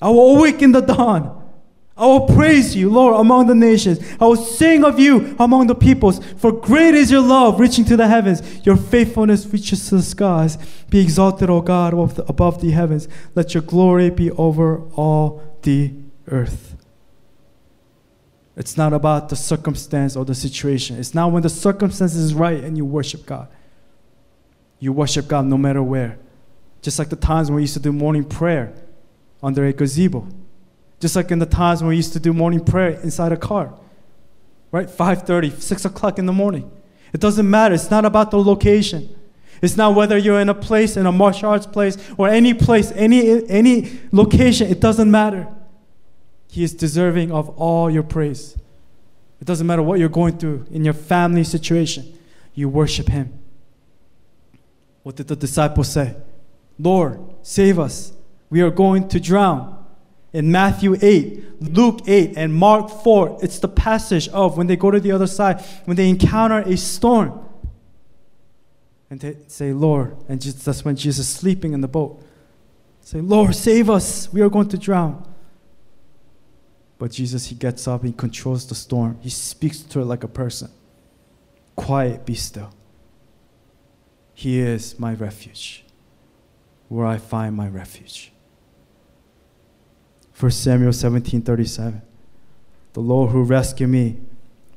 [0.00, 1.45] I will awaken the dawn.
[1.98, 3.98] I will praise you, Lord, among the nations.
[4.20, 6.22] I will sing of you among the peoples.
[6.36, 8.42] For great is your love, reaching to the heavens.
[8.66, 10.58] Your faithfulness reaches to the skies.
[10.90, 11.94] Be exalted, O God,
[12.28, 13.08] above the heavens.
[13.34, 15.94] Let your glory be over all the
[16.28, 16.76] earth.
[18.56, 20.98] It's not about the circumstance or the situation.
[20.98, 23.48] It's not when the circumstance is right and you worship God.
[24.80, 26.18] You worship God no matter where.
[26.82, 28.74] Just like the times when we used to do morning prayer
[29.42, 30.26] under a gazebo.
[31.00, 33.74] Just like in the times when we used to do morning prayer inside a car.
[34.72, 34.88] Right?
[34.88, 36.70] 5:30, 6 o'clock in the morning.
[37.12, 37.74] It doesn't matter.
[37.74, 39.08] It's not about the location.
[39.62, 42.92] It's not whether you're in a place, in a martial arts place, or any place,
[42.94, 44.70] any, any location.
[44.70, 45.48] It doesn't matter.
[46.48, 48.56] He is deserving of all your praise.
[49.40, 52.18] It doesn't matter what you're going through in your family situation.
[52.54, 53.38] You worship Him.
[55.02, 56.16] What did the disciples say?
[56.78, 58.12] Lord, save us.
[58.50, 59.75] We are going to drown
[60.36, 63.38] in Matthew 8, Luke 8, and Mark 4.
[63.40, 66.76] It's the passage of when they go to the other side, when they encounter a
[66.76, 67.40] storm.
[69.08, 72.22] And they say, Lord, and just, that's when Jesus is sleeping in the boat.
[73.00, 74.30] Say, Lord, save us.
[74.30, 75.26] We are going to drown.
[76.98, 79.16] But Jesus, he gets up, he controls the storm.
[79.22, 80.70] He speaks to it like a person.
[81.76, 82.74] Quiet, be still.
[84.34, 85.86] He is my refuge,
[86.90, 88.32] where I find my refuge.
[90.38, 92.02] 1 Samuel 17 37.
[92.92, 94.18] The Lord who rescued me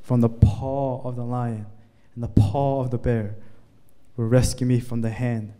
[0.02, 1.66] from the paw of the lion
[2.16, 3.36] and the paw of the bear
[4.16, 5.54] will rescue me from the hand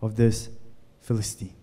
[0.00, 0.48] of this
[1.02, 1.54] Philistine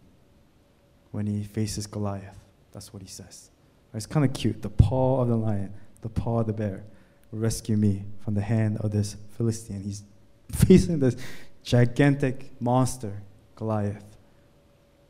[1.12, 2.38] when he faces Goliath.
[2.71, 3.49] That's what he says.
[3.95, 4.62] It's kind of cute.
[4.62, 6.84] The paw of the lion, the paw of the bear
[7.32, 9.82] will rescue me from the hand of this Philistine.
[9.82, 10.04] He's
[10.51, 11.15] facing this
[11.63, 13.23] gigantic monster,
[13.56, 14.06] Goliath.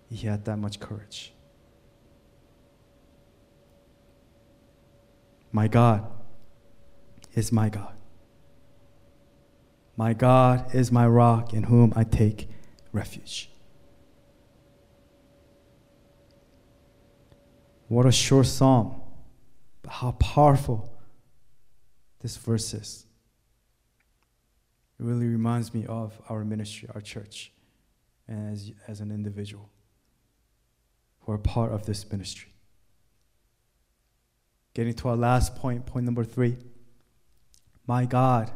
[0.09, 1.33] He had that much courage.
[5.55, 6.05] My God
[7.33, 7.93] is my God.
[9.95, 12.49] My God is my rock in whom I take
[12.91, 13.49] refuge.
[17.87, 18.99] What a short psalm,
[19.81, 20.93] but how powerful
[22.19, 23.05] this verse is.
[24.99, 27.53] It really reminds me of our ministry, our church,
[28.27, 29.69] and as, as an individual
[31.21, 32.54] who are part of this ministry.
[34.75, 36.57] Getting to our last point, point number three.
[37.87, 38.51] My God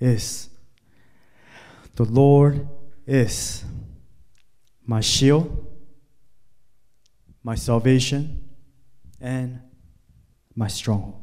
[0.00, 0.48] is,
[1.96, 2.66] the Lord
[3.06, 3.62] is
[4.86, 5.66] my shield,
[7.44, 8.48] my salvation,
[9.20, 9.60] and
[10.56, 11.22] my stronghold.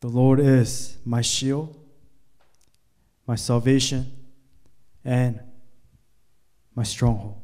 [0.00, 1.76] The Lord is my shield,
[3.26, 4.06] my salvation,
[5.04, 5.40] and
[6.76, 7.40] my stronghold.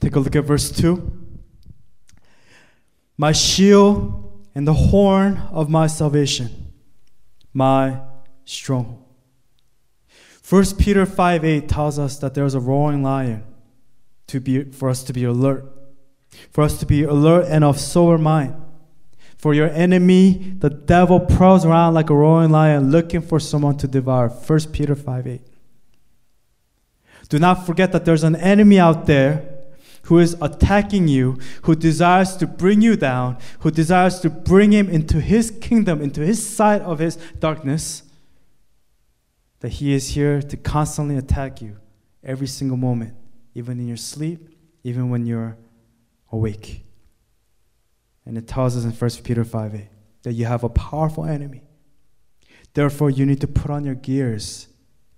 [0.00, 1.21] Take a look at verse 2
[3.22, 6.50] my shield and the horn of my salvation,
[7.54, 8.00] my
[8.44, 9.04] stronghold.
[10.48, 13.44] 1 Peter 5 8 tells us that there's a roaring lion
[14.26, 15.64] to be, for us to be alert,
[16.50, 18.56] for us to be alert and of sober mind.
[19.36, 23.86] For your enemy, the devil, prowls around like a roaring lion looking for someone to
[23.86, 24.30] devour.
[24.30, 25.40] 1 Peter 5 8.
[27.28, 29.51] Do not forget that there's an enemy out there
[30.04, 34.88] who is attacking you, who desires to bring you down, who desires to bring him
[34.88, 38.02] into his kingdom, into his side of his darkness,
[39.60, 41.76] that he is here to constantly attack you
[42.24, 43.14] every single moment,
[43.54, 44.48] even in your sleep,
[44.82, 45.56] even when you're
[46.30, 46.84] awake.
[48.26, 49.88] And it tells us in 1 Peter 5 8
[50.22, 51.62] that you have a powerful enemy.
[52.74, 54.68] Therefore, you need to put on your gears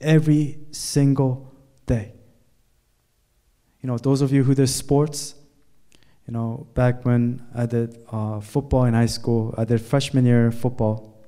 [0.01, 1.55] every single
[1.87, 2.14] day
[3.85, 5.35] you know, those of you who did sports,
[6.27, 10.51] you know, back when I did uh, football in high school, I did freshman year
[10.51, 11.23] football.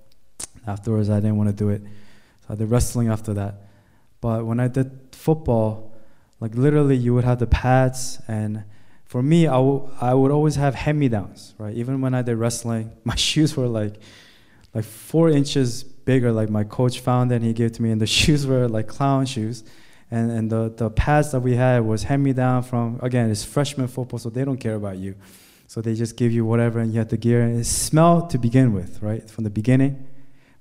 [0.67, 1.83] Afterwards, I didn't want to do it.
[1.83, 3.57] So I did wrestling after that.
[4.23, 5.93] But when I did football,
[6.41, 8.23] like literally, you would have the pads.
[8.27, 8.65] And
[9.05, 11.75] for me, I, w- I would always have hand me downs, right?
[11.75, 13.97] Even when I did wrestling, my shoes were like,
[14.73, 16.33] like four inches bigger.
[16.33, 18.89] Like my coach found and he gave it to me, and the shoes were like
[18.89, 19.63] clown shoes
[20.11, 23.45] and, and the, the pads that we had was hand me down from again it's
[23.45, 25.15] freshman football so they don't care about you
[25.67, 28.39] so they just give you whatever and you have the gear and it smelled to
[28.39, 30.07] begin with right from the beginning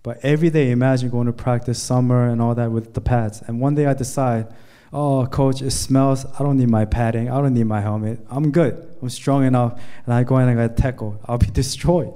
[0.06, 3.42] But every day, imagine going to practice summer and all that with the pads.
[3.42, 4.54] And one day I decide,
[4.94, 6.28] oh, coach, it smells.
[6.38, 7.28] I don't need my padding.
[7.28, 8.20] I don't need my helmet.
[8.30, 8.88] I'm good.
[9.02, 9.82] I'm strong enough.
[10.06, 11.18] And I go in and I get tackled.
[11.26, 12.14] I'll be destroyed.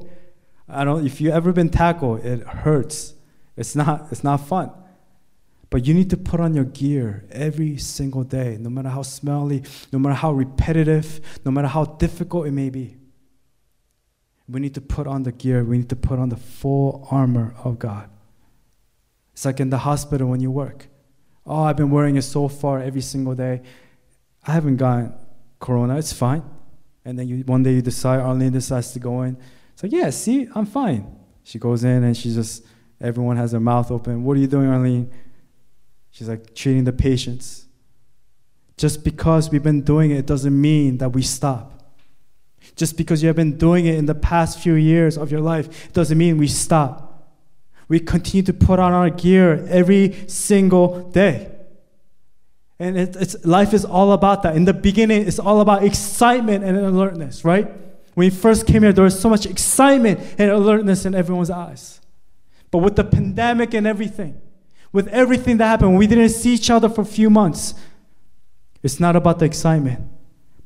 [0.67, 1.03] I don't.
[1.03, 3.15] If you ever been tackled, it hurts.
[3.57, 4.09] It's not.
[4.11, 4.69] It's not fun.
[5.69, 9.63] But you need to put on your gear every single day, no matter how smelly,
[9.93, 12.97] no matter how repetitive, no matter how difficult it may be.
[14.47, 17.53] We need to put on the gear, we need to put on the full armor
[17.63, 18.09] of God.
[19.33, 20.87] It's like in the hospital when you work.
[21.45, 23.61] Oh, I've been wearing it so far every single day.
[24.45, 25.13] I haven't gotten
[25.59, 26.43] corona, it's fine.
[27.05, 29.37] And then you, one day you decide, Arlene decides to go in.
[29.73, 31.15] It's like, yeah, see, I'm fine.
[31.43, 32.65] She goes in and she just,
[32.99, 34.23] everyone has their mouth open.
[34.23, 35.11] What are you doing, Arlene?
[36.11, 37.65] She's like treating the patients.
[38.77, 41.79] Just because we've been doing it, doesn't mean that we stop.
[42.75, 45.91] Just because you have been doing it in the past few years of your life,
[45.91, 47.35] doesn't mean we stop.
[47.87, 51.51] We continue to put on our gear every single day.
[52.79, 54.55] And it, it's, life is all about that.
[54.55, 57.65] In the beginning, it's all about excitement and alertness, right?
[58.13, 61.99] When we first came here, there was so much excitement and alertness in everyone's eyes.
[62.71, 64.39] But with the pandemic and everything,
[64.91, 67.75] with everything that happened, we didn't see each other for a few months.
[68.81, 69.99] It's not about the excitement,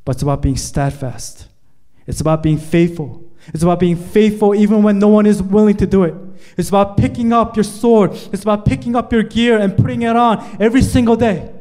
[0.06, 1.48] but it's about being steadfast.
[2.06, 3.32] It's about being faithful.
[3.48, 6.14] It's about being faithful even when no one is willing to do it.
[6.58, 8.12] It's about picking up your sword.
[8.32, 11.52] It's about picking up your gear and putting it on every single day.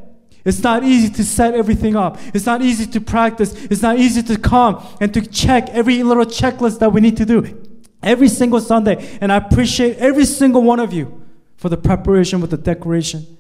[0.45, 2.19] It's not easy to set everything up.
[2.35, 3.55] It's not easy to practice.
[3.65, 7.25] It's not easy to come and to check every little checklist that we need to
[7.25, 7.69] do
[8.03, 9.19] every single Sunday.
[9.21, 11.22] And I appreciate every single one of you
[11.63, 13.39] for the preparation with the decoration,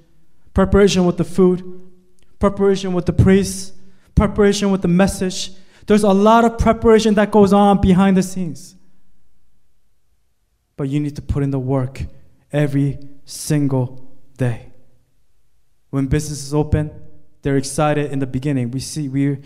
[0.55, 1.83] preparation with the food,
[2.39, 3.73] preparation with the praise,
[4.15, 5.51] preparation with the message.
[5.89, 8.77] There's a lot of preparation that goes on behind the scenes.
[10.77, 12.05] But you need to put in the work
[12.53, 14.71] every single day.
[15.91, 16.93] When businesses open,
[17.43, 18.71] they're excited in the beginning.
[18.71, 19.41] We see, we, on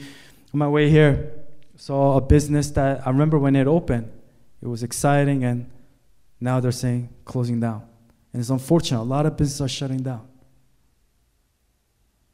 [0.53, 1.33] my way here,
[1.77, 4.13] saw a business that I remember when it opened,
[4.61, 5.71] it was exciting, and
[6.43, 7.96] now they're saying closing down.
[8.37, 10.29] And it's unfortunate, a lot of businesses are shutting down.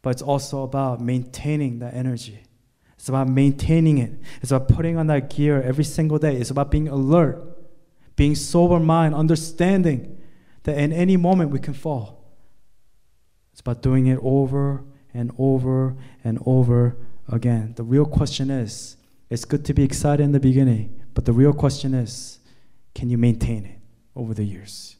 [0.02, 2.42] But it's also about maintaining that energy.
[2.96, 4.10] It's about maintaining it.
[4.40, 6.34] It's about putting on that gear every single day.
[6.38, 7.40] It's about being alert,
[8.16, 10.20] being sober mind, understanding
[10.64, 12.24] that in any moment we can fall.
[13.52, 14.82] It's about doing it over
[15.14, 16.96] and over and over
[17.28, 17.74] again.
[17.76, 18.96] The real question is
[19.30, 22.40] it's good to be excited in the beginning, but the real question is
[22.92, 23.78] can you maintain it
[24.16, 24.96] over the years?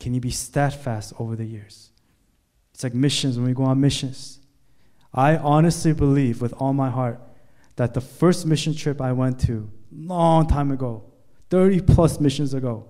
[0.00, 1.90] Can you be steadfast over the years?
[2.72, 4.38] It's like missions when we go on missions.
[5.12, 7.20] I honestly believe with all my heart
[7.76, 11.04] that the first mission trip I went to long time ago,
[11.50, 12.86] 30 plus missions ago,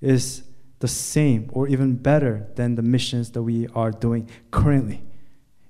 [0.00, 0.42] is
[0.80, 5.02] the same or even better than the missions that we are doing currently.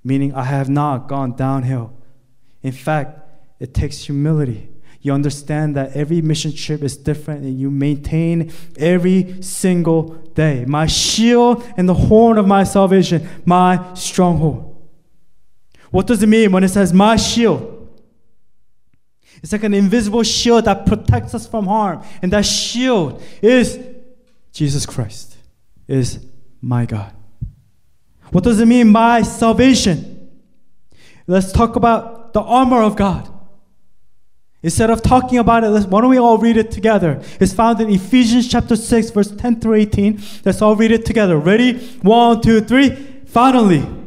[0.05, 1.93] Meaning, I have not gone downhill.
[2.63, 3.21] In fact,
[3.59, 4.68] it takes humility
[5.01, 10.65] you understand that every mission trip is different and you maintain every single day.
[10.67, 14.77] My shield and the horn of my salvation, my stronghold.
[15.91, 17.77] What does it mean when it says my shield?
[19.43, 22.03] It's like an invisible shield that protects us from harm.
[22.21, 23.79] And that shield is
[24.53, 25.37] Jesus Christ,
[25.87, 26.27] is
[26.61, 27.15] my God.
[28.33, 30.31] What does it mean, my salvation?
[31.27, 33.33] Let's talk about the armor of God.
[34.63, 37.23] Instead of talking about it, why don't we all read it together?
[37.39, 40.21] It's found in Ephesians chapter 6, verse 10 through 18.
[40.45, 41.39] Let's all read it together.
[41.39, 41.79] Ready?
[42.03, 42.91] One, two, three.
[43.27, 43.98] Finally.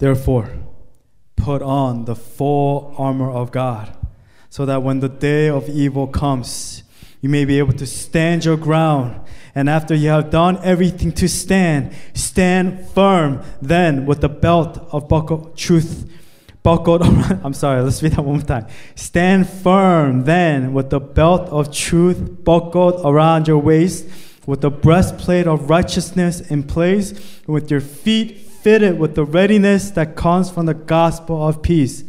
[0.00, 0.50] Therefore,
[1.36, 3.94] put on the full armor of God,
[4.48, 6.82] so that when the day of evil comes,
[7.20, 9.20] you may be able to stand your ground.
[9.54, 15.06] And after you have done everything to stand, stand firm then with the belt of
[15.06, 16.10] buckle, truth
[16.62, 17.40] buckled around.
[17.44, 18.68] I'm sorry, let's read that one more time.
[18.94, 24.06] Stand firm then with the belt of truth buckled around your waist,
[24.46, 27.12] with the breastplate of righteousness in place,
[27.46, 32.04] with your feet fitted with the readiness that comes from the gospel of peace.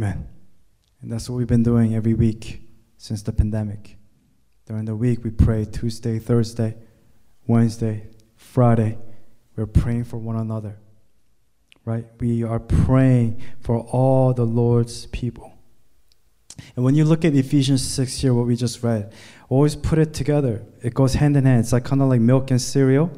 [0.00, 0.26] Amen.
[1.02, 2.62] And that's what we've been doing every week
[2.96, 3.98] since the pandemic.
[4.64, 6.74] During the week, we pray Tuesday, Thursday,
[7.46, 8.96] Wednesday, Friday.
[9.56, 10.78] We're praying for one another,
[11.84, 12.06] right?
[12.18, 15.52] We are praying for all the Lord's people.
[16.76, 19.12] And when you look at Ephesians 6 here, what we just read,
[19.50, 20.64] always put it together.
[20.82, 21.60] It goes hand in hand.
[21.60, 23.10] It's like kind of like milk and cereal.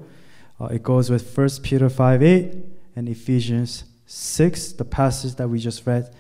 [0.61, 2.57] Uh, it goes with 1 Peter 5 8
[2.97, 6.13] and Ephesians 6, the passage that we just read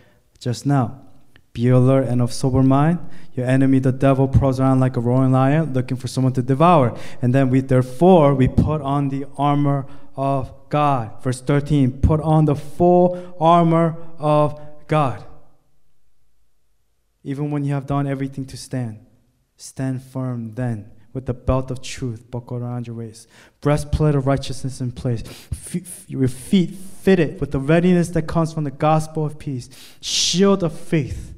[0.42, 1.00] just now.
[1.52, 2.98] Be alert and of sober mind.
[3.34, 6.98] Your enemy, the devil, prowls around like a roaring lion, looking for someone to devour.
[7.22, 9.86] And then we, therefore, we put on the armor
[10.16, 11.22] of God.
[11.22, 15.24] Verse 13, put on the full armor of God.
[17.22, 19.06] Even when you have done everything to stand,
[19.56, 23.28] stand firm then with the belt of truth buckled around your waist,
[23.60, 25.22] breastplate of righteousness in place,
[26.08, 29.68] your feet fitted with the readiness that comes from the gospel of peace,
[30.00, 31.34] shield of faith.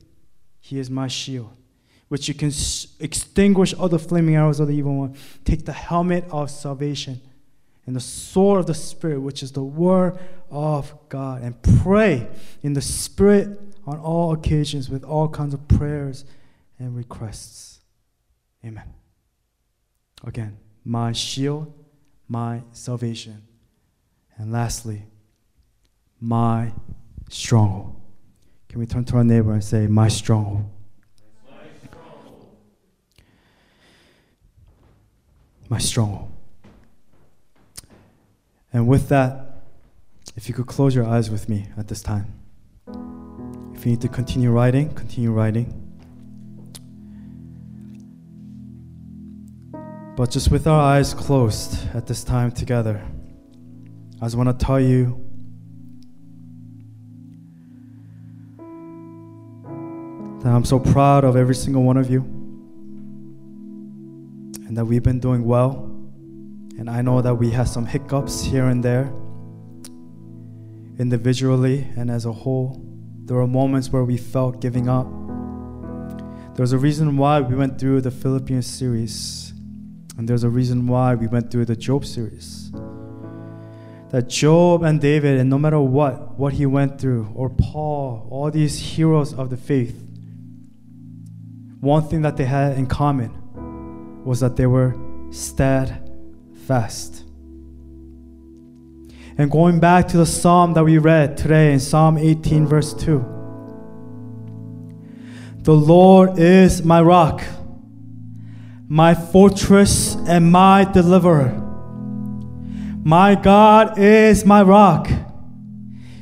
[0.61, 1.55] He is my shield,
[2.09, 2.53] which you can
[3.01, 5.16] extinguish all the flaming arrows of the evil one.
[5.45, 7.20] Take the helmet of salvation
[7.87, 10.18] and the sword of the Spirit, which is the word
[10.51, 12.29] of God, and pray
[12.62, 16.25] in the Spirit on all occasions with all kinds of prayers
[16.79, 17.81] and requests.
[18.64, 18.85] Amen.
[20.25, 21.72] Again, my shield,
[22.29, 23.43] my salvation.
[24.37, 25.05] And lastly,
[26.20, 26.72] my
[27.29, 28.01] stronghold.
[28.68, 30.70] Can we turn to our neighbor and say, My stronghold?
[35.68, 36.31] My stronghold.
[38.72, 39.62] And with that,
[40.37, 42.41] if you could close your eyes with me at this time.
[43.75, 45.84] If you need to continue writing, continue writing.
[50.17, 53.05] But just with our eyes closed at this time together,
[54.21, 55.21] I just want to tell you
[60.39, 62.21] that I'm so proud of every single one of you
[64.69, 65.91] and that we've been doing well.
[66.79, 69.12] And I know that we had some hiccups here and there,
[70.97, 72.81] individually and as a whole.
[73.25, 75.09] There were moments where we felt giving up.
[76.55, 79.54] There's a reason why we went through the Philippians series
[80.17, 82.71] and there's a reason why we went through the Job series.
[84.11, 88.51] That Job and David, and no matter what, what he went through, or Paul, all
[88.51, 90.01] these heroes of the faith,
[91.81, 94.95] one thing that they had in common was that they were
[95.31, 97.25] steadfast.
[99.37, 103.19] And going back to the psalm that we read today in Psalm 18, verse 2
[105.59, 107.43] The Lord is my rock
[108.89, 111.53] my fortress and my deliverer.
[113.03, 115.11] My God is my rock,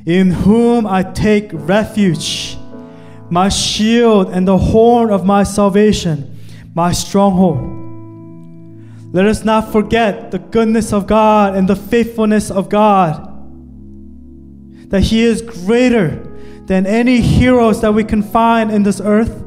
[0.07, 2.57] in whom I take refuge,
[3.31, 6.39] my shield and the horn of my salvation,
[6.75, 7.69] my stronghold.
[9.13, 13.29] Let us not forget the goodness of God and the faithfulness of God.
[14.91, 16.29] That He is greater
[16.67, 19.43] than any heroes that we can find in this earth.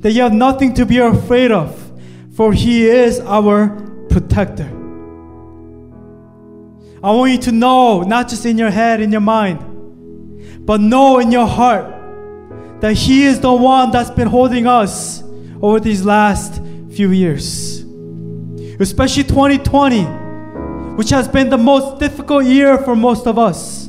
[0.00, 1.85] That you have nothing to be afraid of
[2.36, 3.68] for He is our
[4.10, 4.68] protector.
[7.02, 11.18] I want you to know, not just in your head, in your mind, but know
[11.18, 11.86] in your heart
[12.80, 15.22] that He is the one that's been holding us
[15.62, 16.60] over these last
[16.90, 17.80] few years.
[18.80, 20.04] Especially 2020,
[20.96, 23.88] which has been the most difficult year for most of us.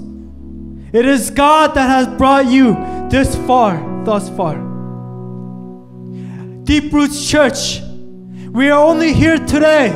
[0.94, 2.76] It is God that has brought you
[3.10, 4.56] this far, thus far.
[6.64, 7.82] Deep Roots Church
[8.58, 9.90] we are only here today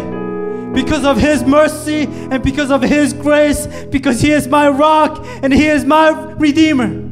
[0.71, 5.51] because of His mercy and because of His grace, because He is my rock and
[5.51, 7.09] He is my Redeemer.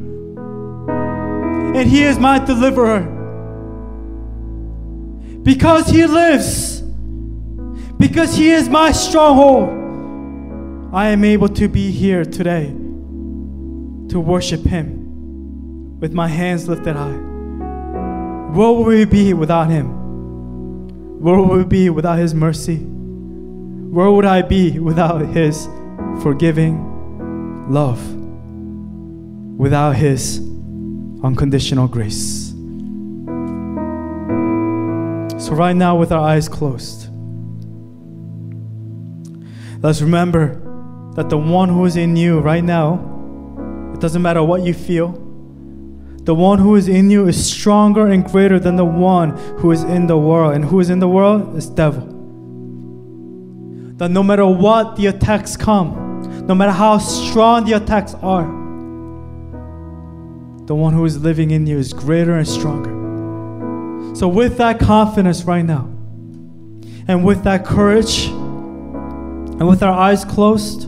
[1.74, 3.00] And He is my deliverer.
[5.42, 6.82] Because He lives,
[7.98, 9.70] because He is my stronghold,
[10.94, 17.18] I am able to be here today to worship Him with my hands lifted high.
[18.52, 19.99] Where would we be without Him?
[21.20, 22.78] Where would we be without His mercy?
[22.78, 25.68] Where would I be without His
[26.22, 28.00] forgiving love?
[29.58, 30.38] Without His
[31.22, 32.52] unconditional grace?
[35.44, 37.10] So, right now, with our eyes closed,
[39.82, 40.54] let's remember
[41.16, 42.94] that the one who is in you right now,
[43.92, 45.29] it doesn't matter what you feel,
[46.30, 49.82] the one who is in you is stronger and greater than the one who is
[49.82, 50.54] in the world.
[50.54, 52.06] And who is in the world is devil.
[53.96, 58.44] That no matter what the attacks come, no matter how strong the attacks are,
[60.68, 64.14] the one who is living in you is greater and stronger.
[64.14, 65.90] So, with that confidence right now,
[67.08, 70.86] and with that courage, and with our eyes closed,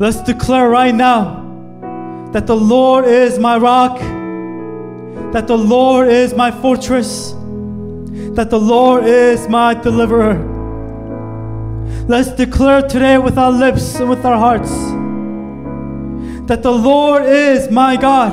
[0.00, 1.43] let's declare right now
[2.34, 4.00] that the Lord is my rock,
[5.32, 7.30] that the Lord is my fortress,
[8.34, 10.34] that the Lord is my deliverer.
[12.08, 14.72] Let's declare today with our lips and with our hearts
[16.48, 18.32] that the Lord is my God,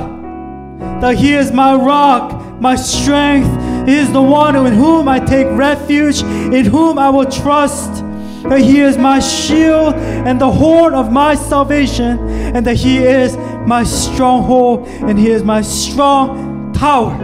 [1.00, 3.48] that He is my rock, my strength.
[3.88, 8.02] He is the one in whom I take refuge, in whom I will trust
[8.42, 12.18] that He is my shield and the horn of my salvation,
[12.54, 13.36] and that He is
[13.66, 17.16] my stronghold and He is my strong tower.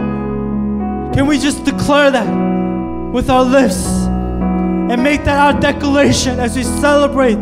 [1.13, 6.63] Can we just declare that with our lips and make that our declaration as we
[6.63, 7.37] celebrate,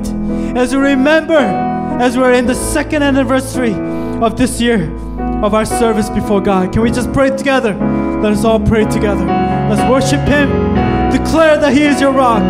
[0.58, 1.38] as we remember,
[2.00, 3.74] as we're in the second anniversary
[4.22, 4.92] of this year
[5.44, 6.74] of our service before God?
[6.74, 7.74] Can we just pray together?
[8.22, 9.26] Let us all pray together.
[9.26, 10.87] Let's worship Him.
[11.28, 12.42] Declare that He is your rock.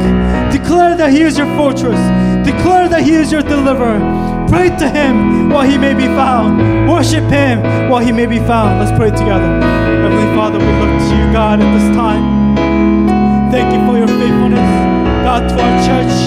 [0.51, 1.97] Declare that He is your fortress.
[2.45, 3.97] Declare that He is your deliverer.
[4.47, 6.87] Pray to Him while He may be found.
[6.87, 8.77] Worship Him while He may be found.
[8.77, 9.49] Let's pray together.
[9.65, 12.55] Heavenly Father, we look to you, God, at this time.
[13.49, 14.69] Thank you for your faithfulness,
[15.25, 16.26] God, to our church.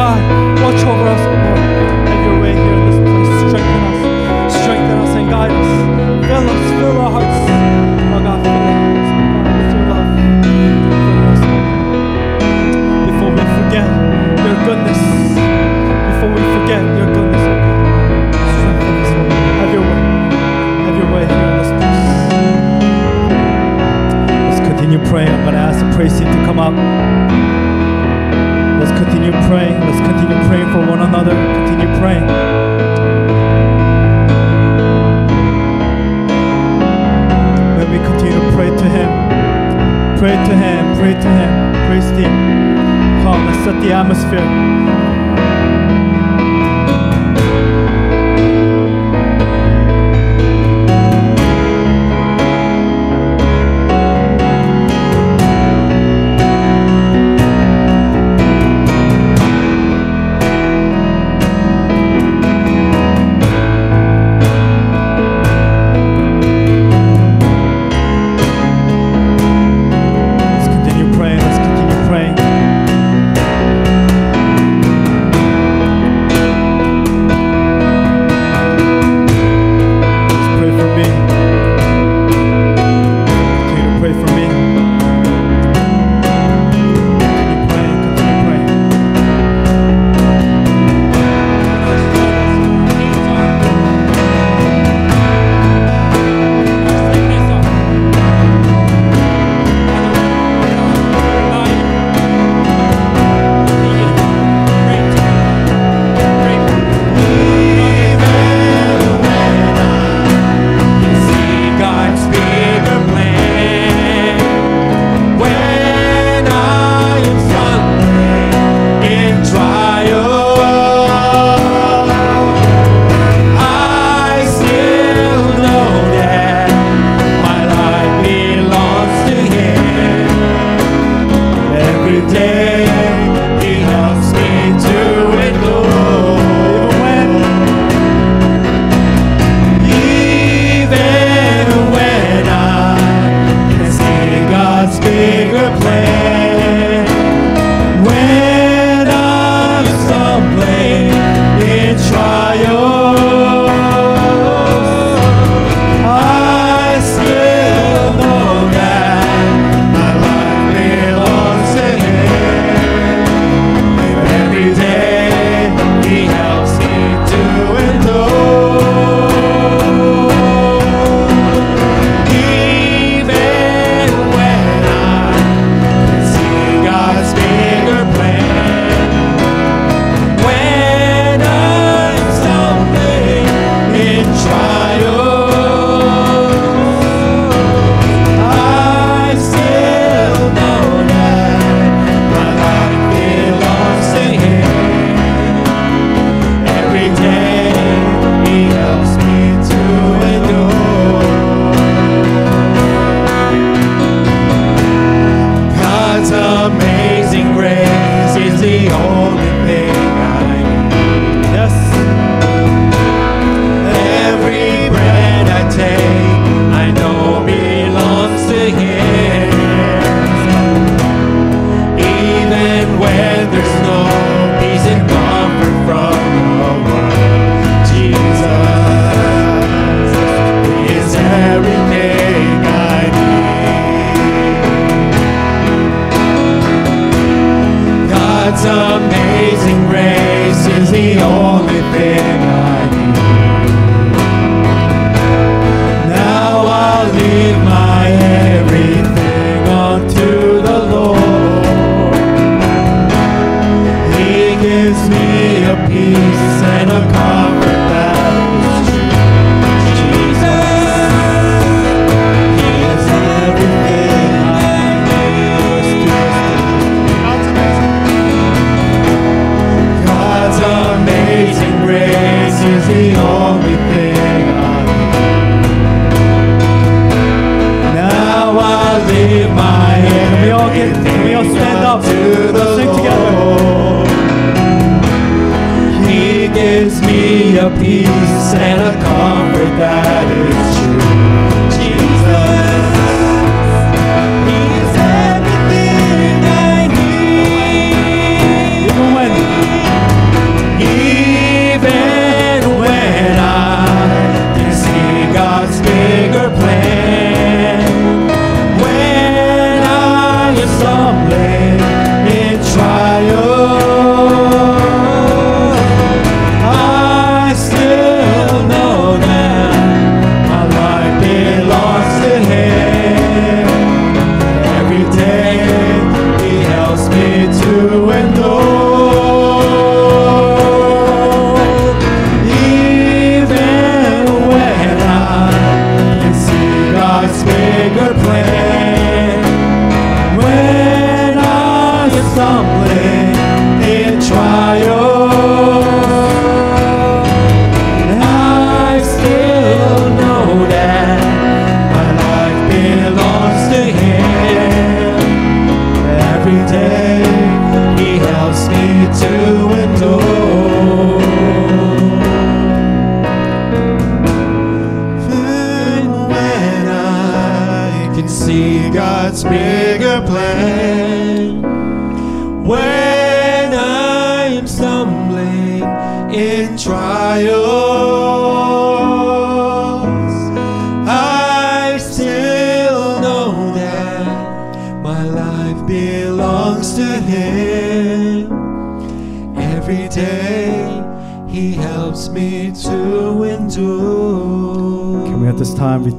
[0.00, 0.39] God.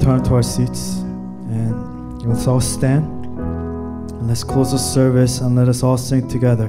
[0.02, 5.68] Return to our seats and let's all stand and let's close the service and let
[5.68, 6.68] us all sing together.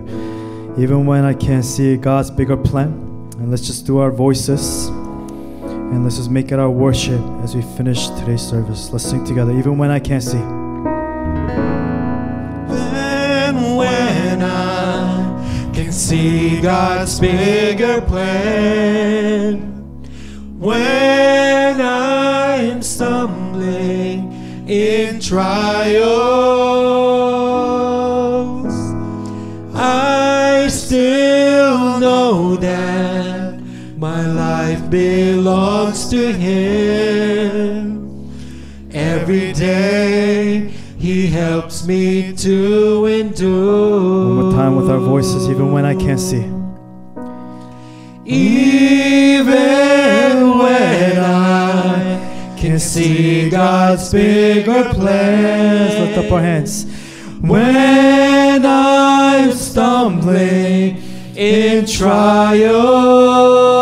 [0.77, 2.91] Even when I can't see God's bigger plan,
[3.39, 7.63] and let's just do our voices and let's just make it our worship as we
[7.75, 8.91] finish today's service.
[8.91, 9.51] Let's sing together.
[9.57, 10.37] Even when I can't see.
[12.67, 19.72] Then when I can see God's bigger plan,
[45.53, 46.45] even when I can't see.
[48.25, 48.97] Even
[50.57, 56.85] when I can see God's bigger Let's lift up our hands.
[57.39, 60.97] When I'm stumbling
[61.35, 63.72] in trials,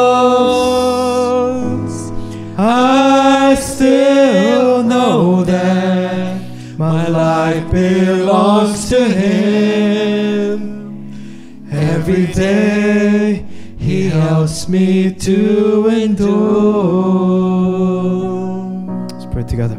[15.22, 16.32] to endure.
[19.11, 19.76] Let's pray together.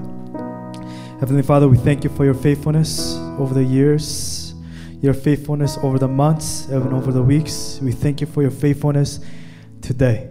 [1.18, 4.54] Heavenly Father, we thank you for your faithfulness over the years,
[5.00, 7.80] your faithfulness over the months, even over the weeks.
[7.82, 9.18] We thank you for your faithfulness
[9.80, 10.28] today.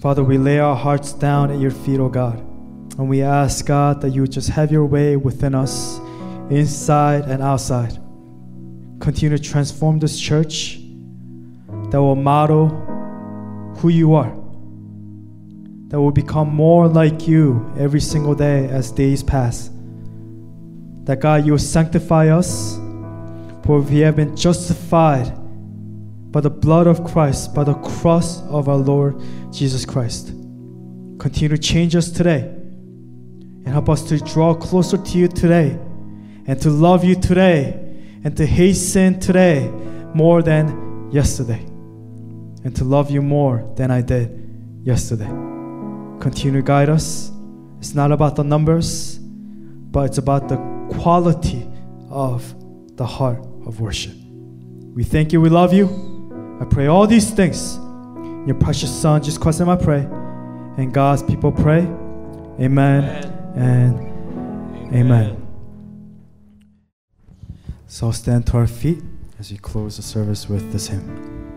[0.00, 2.38] Father, we lay our hearts down at your feet, O God.
[2.98, 5.98] And we ask, God, that you just have your way within us,
[6.50, 7.96] inside and outside.
[8.98, 10.80] Continue to transform this church
[11.90, 12.89] that will model
[13.80, 14.30] who you are
[15.88, 19.70] that will become more like you every single day as days pass.
[21.04, 22.76] That God, you will sanctify us,
[23.64, 25.32] for we have been justified
[26.30, 29.20] by the blood of Christ, by the cross of our Lord
[29.52, 30.28] Jesus Christ.
[31.18, 35.70] Continue to change us today and help us to draw closer to you today
[36.46, 37.72] and to love you today
[38.22, 39.68] and to hate sin today
[40.14, 41.69] more than yesterday
[42.64, 45.50] and to love you more than I did yesterday
[46.20, 47.32] continue to guide us.
[47.78, 50.56] It's not about the numbers, but it's about the
[50.98, 51.66] quality
[52.10, 52.54] of
[52.96, 54.14] the heart of worship.
[54.94, 56.58] We thank you, we love you.
[56.60, 57.76] I pray all these things.
[58.46, 60.00] Your precious Son, Jesus Christ, name I pray.
[60.76, 61.80] And God's people pray.
[62.60, 63.02] Amen,
[63.56, 65.46] and amen.
[67.86, 69.02] So stand to our feet
[69.38, 71.49] as we close the service with this hymn.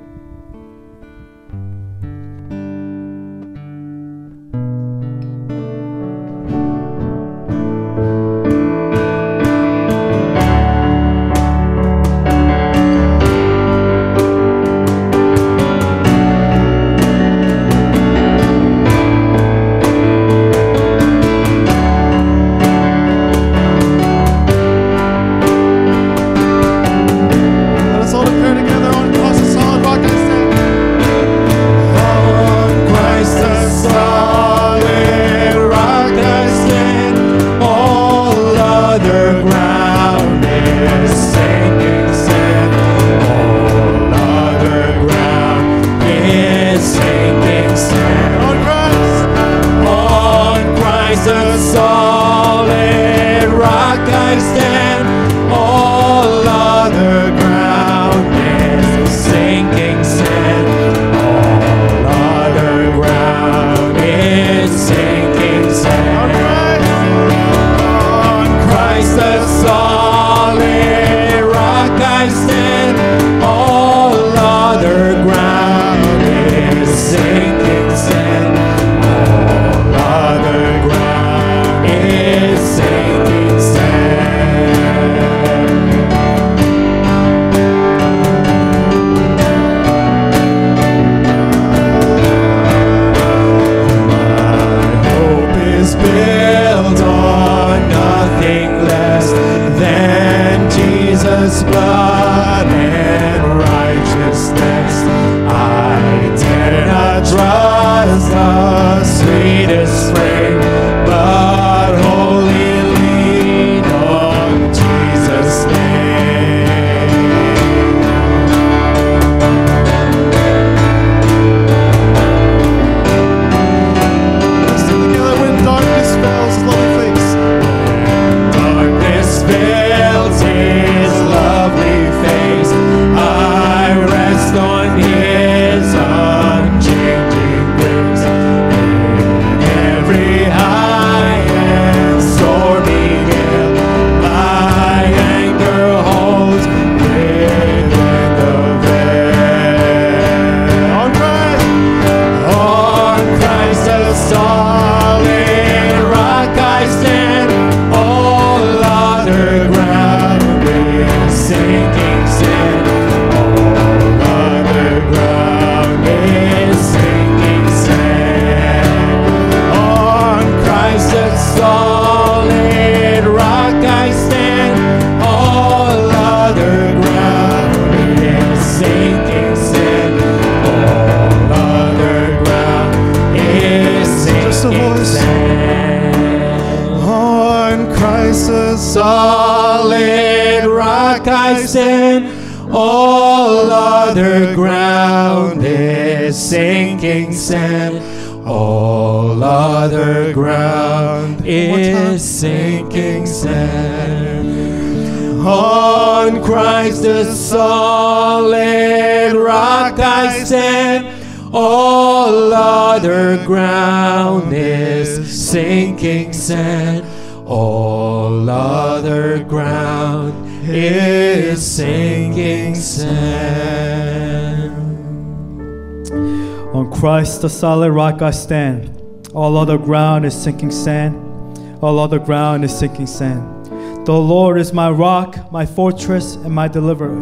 [227.04, 229.28] Christ, the solid rock I stand.
[229.34, 231.84] All other ground is sinking sand.
[231.84, 233.66] All other ground is sinking sand.
[234.06, 237.20] The Lord is my rock, my fortress, and my deliverer.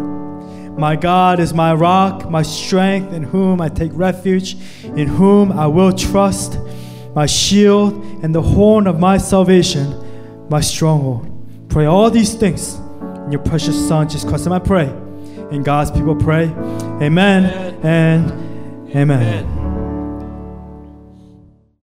[0.77, 5.65] My God is my rock, my strength, in whom I take refuge, in whom I
[5.65, 6.59] will trust,
[7.15, 11.25] my shield and the horn of my salvation, my stronghold.
[11.69, 12.75] Pray all these things
[13.25, 14.45] in your precious Son, Jesus Christ.
[14.45, 14.89] And I pray.
[15.49, 16.49] And God's people pray,
[17.01, 19.60] Amen and Amen.